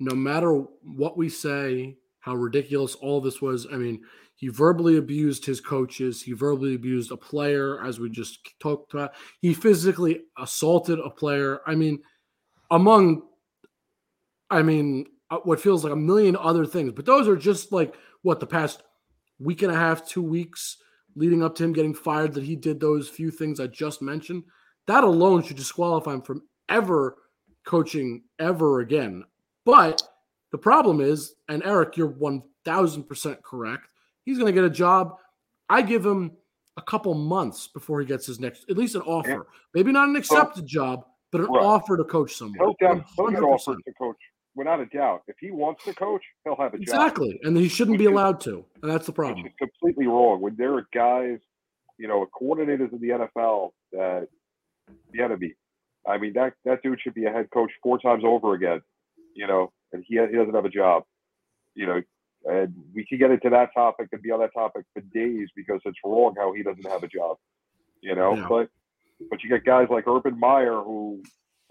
[0.00, 3.66] no matter what we say, how ridiculous all this was.
[3.70, 4.02] I mean,
[4.38, 6.22] he verbally abused his coaches.
[6.22, 9.14] He verbally abused a player, as we just talked about.
[9.40, 11.60] He physically assaulted a player.
[11.66, 11.98] I mean,
[12.70, 13.22] among,
[14.48, 16.92] I mean, uh, what feels like a million other things.
[16.92, 18.84] But those are just like what the past
[19.40, 20.76] week and a half, two weeks
[21.16, 22.32] leading up to him getting fired.
[22.34, 24.44] That he did those few things I just mentioned.
[24.86, 27.16] That alone should disqualify him from ever
[27.66, 29.24] coaching ever again.
[29.64, 30.00] But
[30.52, 33.88] the problem is, and Eric, you're 1000% correct.
[34.28, 35.14] He's going to get a job.
[35.70, 36.32] I give him
[36.76, 39.46] a couple months before he gets his next, at least an offer.
[39.72, 41.62] Maybe not an accepted job, but an Right.
[41.64, 42.58] offer to coach somewhere.
[42.68, 44.16] he'll, get, he'll get offered to coach
[44.54, 45.22] without a doubt.
[45.28, 46.82] If he wants to coach, he'll have a job.
[46.82, 47.40] Exactly.
[47.42, 48.64] And he shouldn't be Which is- allowed to.
[48.82, 49.46] And that's the Which problem.
[49.46, 50.42] is completely wrong.
[50.42, 51.38] When there are guys,
[51.96, 54.28] you know, coordinators in the NFL that
[55.16, 55.54] Bieniemy.
[56.06, 58.80] I mean, that that dude should be a head coach four times over again.
[59.34, 61.04] You know, and he he doesn't have a job.
[61.74, 62.02] You know,
[62.44, 65.80] and we can get into that topic and be on that topic for days because
[65.84, 67.36] it's wrong how he doesn't have a job.
[68.00, 68.46] You know, Yeah.
[68.48, 68.68] but
[69.30, 71.22] but you get guys like Urban Meyer who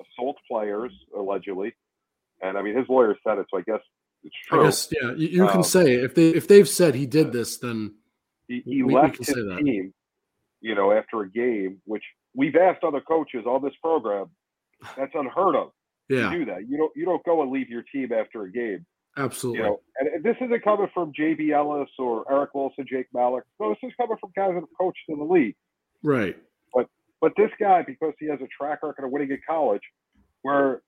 [0.01, 1.73] assault players allegedly,
[2.41, 3.79] and I mean his lawyer said it, so I guess
[4.23, 4.63] it's I true.
[4.65, 6.03] guess, yeah, you, you can Um, say it.
[6.03, 7.95] if they if they've said he did this, then
[8.47, 9.93] he, he We- we left can his say team,
[10.61, 12.03] you know, after a game, which
[12.35, 14.29] we've asked other coaches on this program.
[14.97, 15.71] That's unheard of
[16.09, 16.67] yeah, to do that.
[16.69, 18.85] You don't you don't go and leave your team after a game.
[19.17, 19.59] Absolutely.
[19.61, 23.43] You know, and, and this isn't coming from JB Ellis or Eric Wilson, Jake Malik.
[23.59, 25.55] No, this is coming from guys that have coached in the league.
[26.03, 26.37] right.
[26.73, 26.87] But
[27.21, 29.81] but this guy, because he has a track record of winning in college,
[30.43, 30.81] where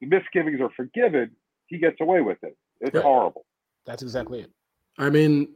[0.00, 1.30] the misgivings are forgiven,
[1.66, 2.56] he gets away with it.
[2.80, 3.02] It's Yeah.
[3.02, 3.46] horrible.
[3.86, 4.50] That's exactly it.
[4.98, 5.54] I mean,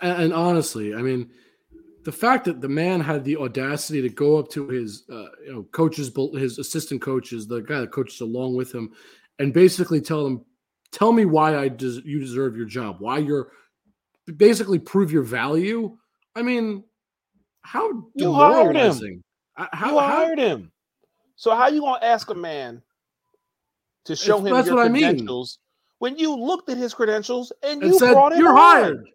[0.00, 1.30] and honestly, I mean,
[2.04, 5.52] the fact that the man had the audacity to go up to his, uh, you
[5.52, 8.92] know, coaches, bel- his assistant coaches, the guy that coaches along with him,
[9.38, 10.44] and basically tell them,
[10.92, 13.50] "Tell me why I des- you deserve your job, why you're
[14.36, 15.96] basically prove your value."
[16.34, 16.84] I mean,
[17.62, 19.22] how do You hired him.
[19.56, 20.72] Uh, How, you how, hired him.
[21.36, 22.82] So how you gonna ask a man
[24.04, 25.02] to show It's- him that's your what I mean.
[25.02, 25.58] credentials
[25.98, 29.06] when you looked at his credentials and and you said brought him you're hired.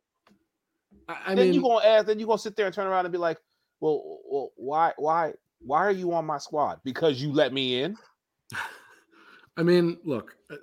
[1.08, 3.06] I, I then mean, you gonna ask, then you gonna sit there and turn around
[3.06, 3.40] and be like,
[3.80, 6.80] "Well, well, why, why, why are you on my squad?
[6.84, 7.96] Because you let me in."
[9.58, 10.56] I mean, look, uh,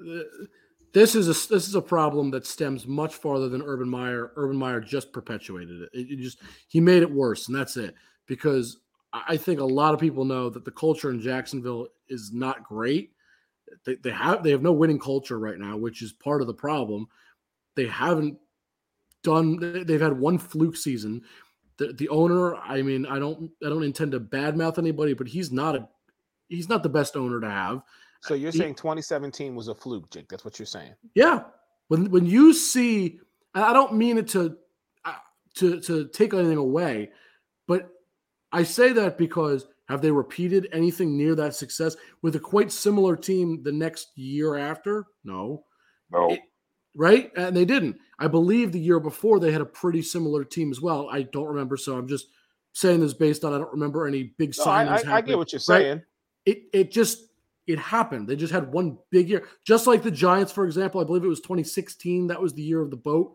[0.93, 4.33] this is a this is a problem that stems much farther than Urban Meyer.
[4.37, 5.91] Urban Meyer just perpetuated it.
[5.93, 7.95] It, it just he made it worse, and that's it.
[8.27, 8.79] Because
[9.13, 13.13] I think a lot of people know that the culture in Jacksonville is not great.
[13.85, 16.55] They, they have they have no winning culture right now, which is part of the
[16.55, 17.07] problem.
[17.75, 18.39] They haven't
[19.23, 19.57] done.
[19.57, 21.23] they- They've had one fluke season.
[21.79, 25.51] The, the owner, I mean, I don't I don't intend to badmouth anybody, but he's
[25.51, 25.89] not a
[26.49, 27.83] he's not the best owner to have.
[28.23, 30.29] So you're saying 2017 was a fluke, Jake?
[30.29, 30.95] That's what you're saying.
[31.15, 31.43] Yeah.
[31.89, 33.19] When when you see,
[33.55, 34.57] and I don't mean it to
[35.05, 35.15] uh,
[35.57, 37.11] to to take anything away,
[37.67, 37.91] but
[38.53, 43.17] I say that because have they repeated anything near that success with a quite similar
[43.17, 45.05] team the next year after?
[45.25, 45.65] No,
[46.11, 46.31] No.
[46.31, 46.41] It-
[46.97, 47.31] right?
[47.37, 47.97] And they didn't.
[48.19, 51.09] I believe the year before they had a pretty similar team as well.
[51.11, 52.27] I don't remember, so I'm just
[52.73, 55.07] saying this based on I don't remember any big No, I, signings.
[55.09, 55.83] I, I get what you're right?
[55.83, 56.03] saying.
[56.47, 57.27] it it just
[57.67, 58.29] it happened.
[58.29, 61.01] They just had one big year, just like the Giants, for example.
[61.01, 62.27] I believe it was 2016.
[62.27, 63.35] That was the year of the boat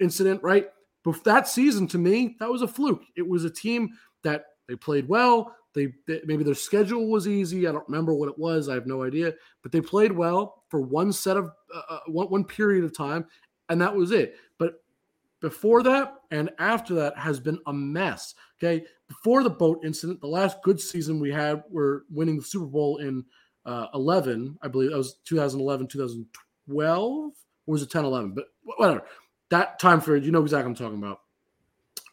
[0.00, 0.66] incident, right?
[1.04, 3.02] But that season, to me, that was a fluke.
[3.16, 3.90] It was a team
[4.24, 5.54] that they played well.
[5.74, 7.68] They, they, maybe their schedule was easy.
[7.68, 8.68] I don't remember what it was.
[8.68, 9.34] I have no idea.
[9.62, 13.26] But they played well for one set of uh, uh one one period of time,
[13.68, 14.36] and that was it.
[14.58, 14.82] But
[15.40, 18.34] before that and after that has been a mess.
[18.58, 22.66] Okay, before the boat incident, the last good season we had were winning the Super
[22.66, 23.24] Bowl in
[23.66, 27.32] uh, 11, I believe that was 2011, 2012, or
[27.66, 28.30] was it 10, 11?
[28.32, 29.02] But whatever.
[29.50, 31.20] That time period, you know exactly what I'm talking about.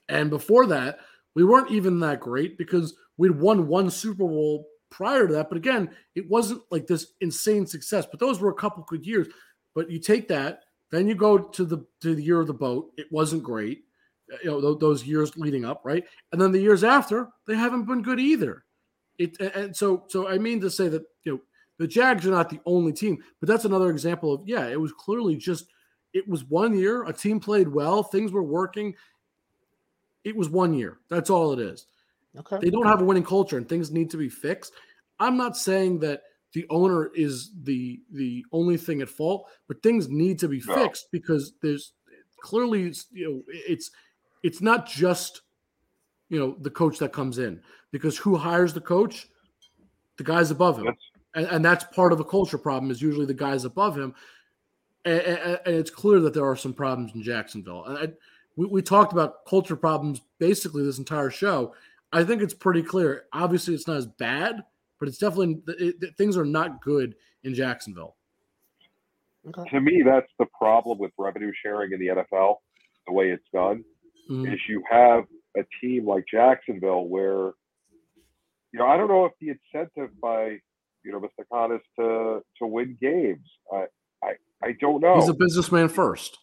[0.09, 0.99] And before that,
[1.35, 5.49] we weren't even that great because we'd won one Super Bowl prior to that.
[5.49, 8.05] But again, it wasn't like this insane success.
[8.09, 9.27] But those were a couple good years.
[9.73, 12.91] But you take that, then you go to the to the year of the boat.
[12.97, 13.85] It wasn't great,
[14.43, 16.03] you know, those years leading up, right?
[16.31, 18.63] And then the years after, they haven't been good either.
[19.18, 21.41] It and so so I mean to say that you know
[21.78, 24.93] the Jags are not the only team, but that's another example of yeah, it was
[24.93, 25.66] clearly just
[26.14, 27.03] it was one year.
[27.05, 28.95] A team played well, things were working.
[30.24, 30.99] It was one year.
[31.09, 31.88] That's all it is.
[32.38, 32.57] Okay.
[32.61, 34.74] They don't have a winning culture, and things need to be fixed.
[35.20, 40.09] I'm not saying that the owner is the the only thing at fault, but things
[40.09, 40.76] need to be no.
[40.76, 41.93] fixed because there's
[42.41, 43.91] clearly you know it's
[44.43, 45.41] it's not just
[46.30, 47.61] you know the coach that comes in
[47.93, 49.29] because who hires the coach?
[50.17, 50.93] The guys above him.
[51.35, 54.13] And, and, that's part of the culture problem is usually the guys above him.
[55.05, 57.85] And, and, and it's clear that there are some problems in Jacksonville.
[57.85, 58.07] And I,
[58.55, 61.73] we, we talked about culture problems basically this entire show.
[62.11, 63.25] I think it's pretty clear.
[63.33, 64.63] Obviously, it's not as bad,
[64.99, 68.15] but it's definitely it, it, things are not good in Jacksonville.
[69.47, 69.69] Okay.
[69.71, 72.57] To me, that's the problem with revenue sharing in the NFL.
[73.07, 73.83] The way it's done
[74.29, 74.53] mm-hmm.
[74.53, 75.25] is you have
[75.57, 77.53] a team like Jacksonville where,
[78.74, 80.57] you know, I don't know if the incentive by,
[81.05, 81.45] you know, Mr.
[81.51, 83.47] Khan is to to win games.
[83.71, 83.86] I
[84.24, 85.15] I I don't know.
[85.15, 86.39] He's a businessman first.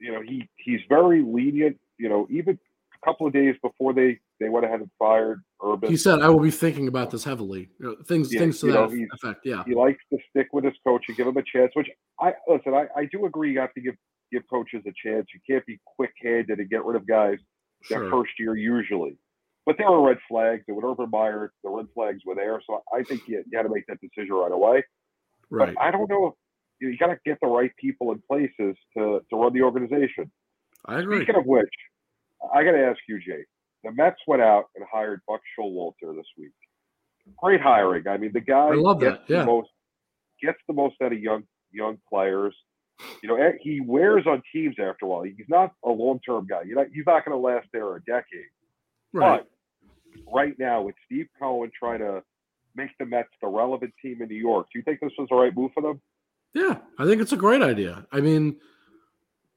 [0.00, 1.78] You know, he he's very lenient.
[1.98, 2.58] You know, even
[3.02, 5.90] a couple of days before they they went ahead and fired Urban.
[5.90, 8.66] He said, "I will be thinking about this heavily." You know, things yeah, things to
[8.66, 9.40] that know, effect.
[9.44, 11.70] Yeah, he likes to stick with his coach and give him a chance.
[11.74, 12.72] Which I listen.
[12.72, 13.52] I, I do agree.
[13.52, 13.94] You have to give
[14.32, 15.26] give coaches a chance.
[15.34, 17.38] You can't be quick handed and get rid of guys
[17.82, 18.00] sure.
[18.00, 19.18] their first year usually.
[19.66, 20.64] But there were red flags.
[20.68, 22.60] And with Urban Meyer, the red flags were there.
[22.66, 24.84] So I think you, you got to make that decision right away.
[25.50, 25.74] Right.
[25.74, 26.34] But I don't know if
[26.80, 30.30] you, you got to get the right people in places to, to run the organization.
[30.86, 31.18] I agree.
[31.18, 31.72] Speaking of which,
[32.52, 33.44] I got to ask you, Jay.
[33.84, 36.52] The Mets went out and hired Buck Showalter this week.
[37.38, 38.06] Great hiring.
[38.06, 39.32] I mean, the guy I love gets that.
[39.32, 39.40] Yeah.
[39.40, 39.68] the most
[40.42, 42.54] gets the most out of young young players.
[43.22, 45.22] You know, he wears on teams after a while.
[45.22, 46.62] He's not a long term guy.
[46.62, 48.46] You know, he's not going to last there a decade.
[49.12, 49.40] Right.
[49.40, 49.50] But
[50.32, 52.22] right now, with Steve Cohen trying to
[52.74, 55.36] make the Mets the relevant team in New York, do you think this was the
[55.36, 56.00] right move for them?
[56.54, 58.06] Yeah, I think it's a great idea.
[58.12, 58.56] I mean,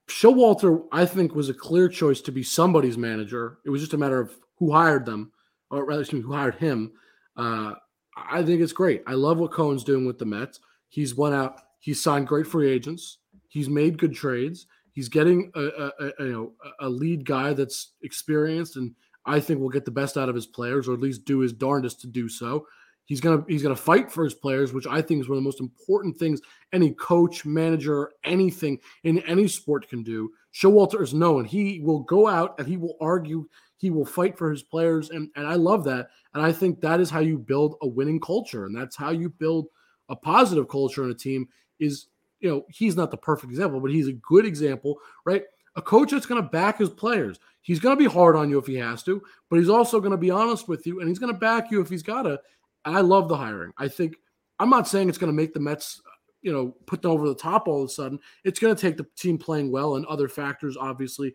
[0.08, 3.60] Showalter, I think, was a clear choice to be somebody's manager.
[3.66, 5.32] It was just a matter of who hired them,
[5.70, 6.94] or rather, excuse me, who hired him.
[7.36, 7.74] Uh,
[8.16, 9.04] I think it's great.
[9.06, 10.60] I love what Cohen's doing with the Mets.
[10.90, 11.62] He's went out.
[11.80, 13.20] He's signed great free agents.
[13.48, 14.66] He's made good trades.
[14.92, 18.96] He's getting a, a, a, you know a lead guy that's experienced, and
[19.28, 21.54] I think will get the best out of his players, or at least do his
[21.54, 22.66] darndest to do so.
[23.06, 25.48] He's gonna he's gonna fight for his players, which I think is one of the
[25.48, 26.42] most important things
[26.74, 30.32] any coach, manager, anything in any sport can do.
[30.54, 31.46] Showalter is known.
[31.46, 33.48] He will go out and he will argue.
[33.78, 36.10] He will fight for his players, and and I love that.
[36.34, 39.30] And I think that is how you build a winning culture, and that's how you
[39.30, 39.68] build
[40.10, 41.48] a positive culture in a team.
[41.80, 42.08] Is
[42.40, 45.44] you know, he's not the perfect example, but he's a good example, right?
[45.78, 47.40] A coach that's going to back his players.
[47.62, 50.12] He's going to be hard on you if he has to, but he's also going
[50.12, 52.40] to be honest with you and he's going to back you if he's got to.
[52.86, 53.74] I love the hiring.
[53.78, 54.16] I think
[54.60, 56.02] I'm not saying it's going to make the Mets,
[56.42, 58.20] you know, put them over the top all of a sudden.
[58.44, 61.34] It's going to take the team playing well and other factors, obviously.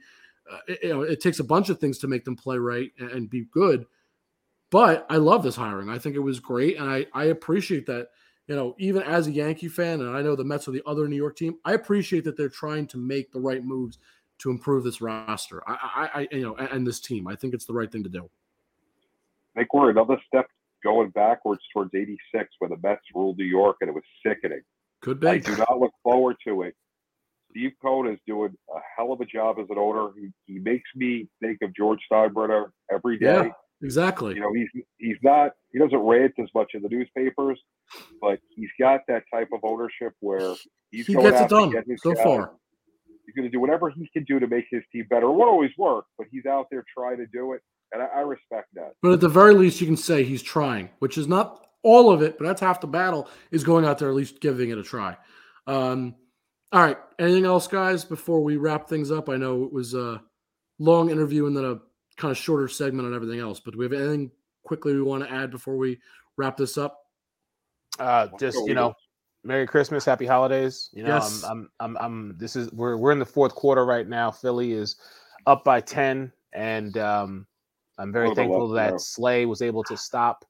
[0.50, 2.90] Uh, it, you know, it takes a bunch of things to make them play right
[2.98, 3.86] and, and be good.
[4.70, 5.90] But I love this hiring.
[5.90, 8.08] I think it was great, and I I appreciate that
[8.48, 11.06] you know, even as a Yankee fan, and I know the Mets are the other
[11.06, 13.98] New York team, I appreciate that they're trying to make the right moves
[14.42, 15.62] to improve this roster.
[15.68, 17.28] I, I, I you know, and, this team.
[17.28, 18.28] I think it's the right thing to do.
[19.54, 20.46] I think we're another step
[20.82, 24.62] going backwards towards '86 when the Mets ruled New York, and it was sickening.
[25.00, 25.28] Could be.
[25.28, 26.74] I do not look forward to it.
[27.50, 30.08] Steve Cohen is doing a hell of a job as an owner.
[30.16, 33.44] He, he makes me think of George Steinbrenner every day.
[33.44, 33.50] Yeah.
[33.82, 34.36] Exactly.
[34.36, 34.68] You know, he's
[34.98, 37.60] he's not he doesn't rant as much in the newspapers,
[38.20, 40.54] but he's got that type of ownership where
[40.92, 42.52] he's he going gets it done so far.
[43.24, 45.26] He's going to do whatever he can do to make his team better.
[45.26, 47.62] It won't always work, but he's out there trying to do it,
[47.92, 48.92] and I, I respect that.
[49.02, 52.22] But at the very least, you can say he's trying, which is not all of
[52.22, 54.82] it, but that's half the battle is going out there at least giving it a
[54.82, 55.16] try.
[55.66, 56.14] Um,
[56.72, 56.96] all right.
[57.18, 59.28] Anything else, guys, before we wrap things up?
[59.28, 60.22] I know it was a
[60.78, 61.80] long interview and then a
[62.16, 64.30] kind of shorter segment on everything else, but do we have anything
[64.64, 65.98] quickly we want to add before we
[66.36, 66.98] wrap this up?
[67.98, 68.94] Uh, just you know,
[69.44, 70.90] Merry Christmas, Happy Holidays.
[70.92, 71.44] You know, Yes.
[71.44, 72.34] I'm, I'm, I'm, I'm.
[72.38, 74.30] This is we're we're in the fourth quarter right now.
[74.30, 74.96] Philly is
[75.46, 77.46] up by ten, and um,
[77.98, 78.98] I'm very Little thankful left that go.
[78.98, 80.44] Slay was able to stop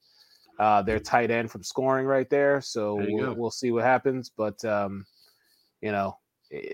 [0.59, 2.61] uh, their tight end from scoring right there.
[2.61, 4.29] So There we'll, we'll see what happens.
[4.29, 5.05] But um,
[5.81, 6.17] you know,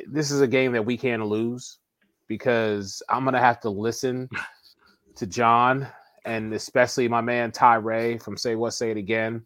[0.07, 1.79] this is a game that we can't lose
[2.27, 4.29] because I'm gonna have to listen
[5.15, 5.87] to John
[6.25, 9.41] and especially my man Ty Ray from Say What Say It Again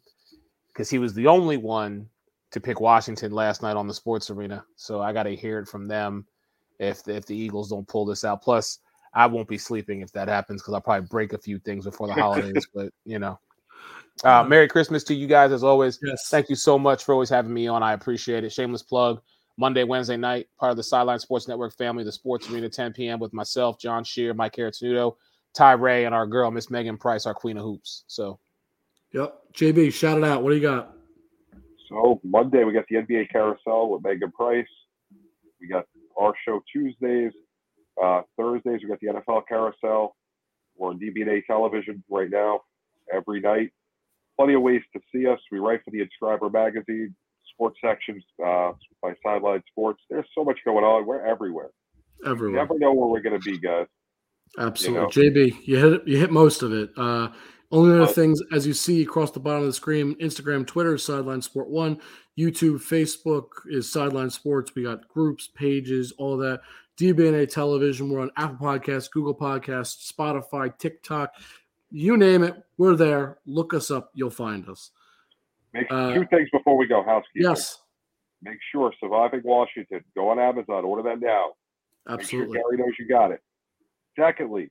[0.67, 2.09] because he was the only one
[2.53, 4.63] to pick Washington last night on the Sports Arena.
[4.75, 6.25] So I got to hear it from them
[6.79, 8.41] if if the Eagles don't pull this out.
[8.41, 8.79] Plus,
[9.13, 12.07] I won't be sleeping if that happens because I'll probably break a few things before
[12.07, 12.67] the holidays.
[12.73, 13.39] but you know,
[14.23, 15.99] uh, Merry Christmas to you guys as always.
[16.03, 16.29] Yes.
[16.29, 17.83] Thank you so much for always having me on.
[17.83, 18.51] I appreciate it.
[18.51, 19.21] Shameless plug.
[19.55, 23.19] Monday, Wednesday night, part of the Sideline Sports Network family, the Sports Arena, 10 p.m.
[23.19, 25.15] with myself, John Shear, Mike Caratudo,
[25.53, 28.03] Ty Ray, and our girl, Miss Megan Price, our Queen of Hoops.
[28.07, 28.39] So
[29.13, 29.53] Yep.
[29.53, 30.43] JB, shout it out.
[30.43, 30.95] What do you got?
[31.93, 34.65] So Monday we got the NBA carousel with Megan Price.
[35.61, 35.85] We got
[36.19, 37.31] our show Tuesdays.
[38.03, 40.15] Uh, Thursdays we got the NFL carousel.
[40.75, 42.61] We're on DBNA television right now
[43.13, 43.71] every night.
[44.37, 45.39] Plenty of ways to see us.
[45.51, 47.15] We write for the Inscriber magazine,
[47.53, 48.71] sports sections uh,
[49.03, 50.01] by Sideline Sports.
[50.09, 51.05] There's so much going on.
[51.05, 51.69] We're everywhere.
[52.25, 52.49] Everywhere.
[52.49, 53.85] You never know where we're going to be, guys.
[54.57, 55.29] Absolutely.
[55.29, 56.89] JB, you hit you hit most of it.
[56.97, 57.29] Uh
[57.73, 61.41] only other things as you see across the bottom of the screen, Instagram, Twitter, Sideline
[61.41, 61.99] Sport One,
[62.37, 64.73] YouTube, Facebook is Sideline Sports.
[64.75, 66.61] We got groups, pages, all that.
[66.97, 68.09] DBNA television.
[68.09, 71.33] We're on Apple Podcasts, Google Podcasts, Spotify, TikTok.
[71.89, 73.39] You name it, we're there.
[73.45, 74.91] Look us up, you'll find us.
[75.73, 77.03] Make Uh, two things before we go.
[77.03, 77.49] Housekeeping.
[77.49, 77.79] Yes,
[78.43, 80.03] Make sure Surviving Washington.
[80.15, 80.83] Go on Amazon.
[80.85, 81.53] Order that now.
[82.09, 82.53] absolutely.
[82.53, 83.41] Make sure Gary knows you got it.
[84.19, 84.69] Secondly,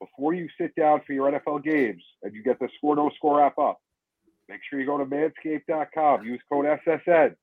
[0.00, 3.44] before you sit down for your NFL games and you get the score no score
[3.44, 3.80] app up,
[4.48, 6.24] make sure you go to manscaped.com.
[6.24, 7.36] Use code SSN.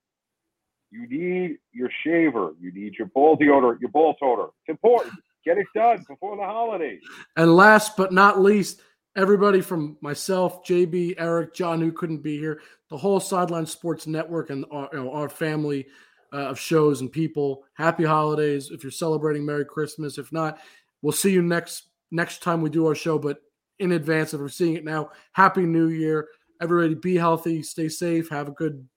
[0.92, 2.54] You need your shaver.
[2.60, 4.46] You need your ball deodorant, your ball toner.
[4.46, 5.14] It's important.
[5.46, 7.02] Get it done before the holidays.
[7.36, 8.82] And last but not least,
[9.16, 14.50] everybody from myself, JB, Eric, John, who couldn't be here, the whole Sideline Sports Network,
[14.50, 15.88] and our, you know, our family
[16.34, 17.64] uh, of shows and people.
[17.74, 18.72] Happy holidays!
[18.72, 20.18] If you're celebrating, Merry Christmas.
[20.18, 20.60] If not,
[21.02, 23.18] we'll see you next next time we do our show.
[23.20, 23.38] But
[23.80, 26.28] in advance, if we're seeing it now, Happy New Year!
[26.62, 28.88] Everybody, be healthy, stay safe, have a good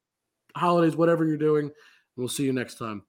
[0.56, 1.70] holidays, whatever you're doing.
[2.16, 3.02] We'll see you next time.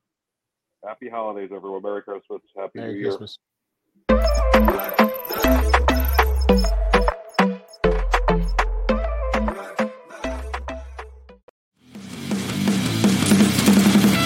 [0.86, 1.84] Happy holidays, everyone.
[1.84, 2.42] Merry Christmas.
[2.58, 3.00] Happy New Merry
[4.10, 5.72] Year.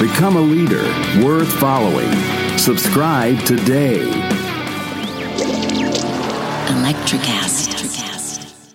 [0.00, 0.82] Become a leader
[1.24, 2.10] worth following.
[2.58, 4.00] Subscribe today.
[6.66, 8.74] Electricast.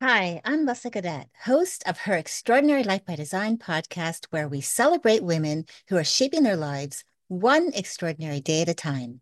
[0.00, 5.24] Hi, I'm Lessa Gadet, host of her Extraordinary Life by Design podcast, where we celebrate
[5.24, 9.21] women who are shaping their lives one extraordinary day at a time.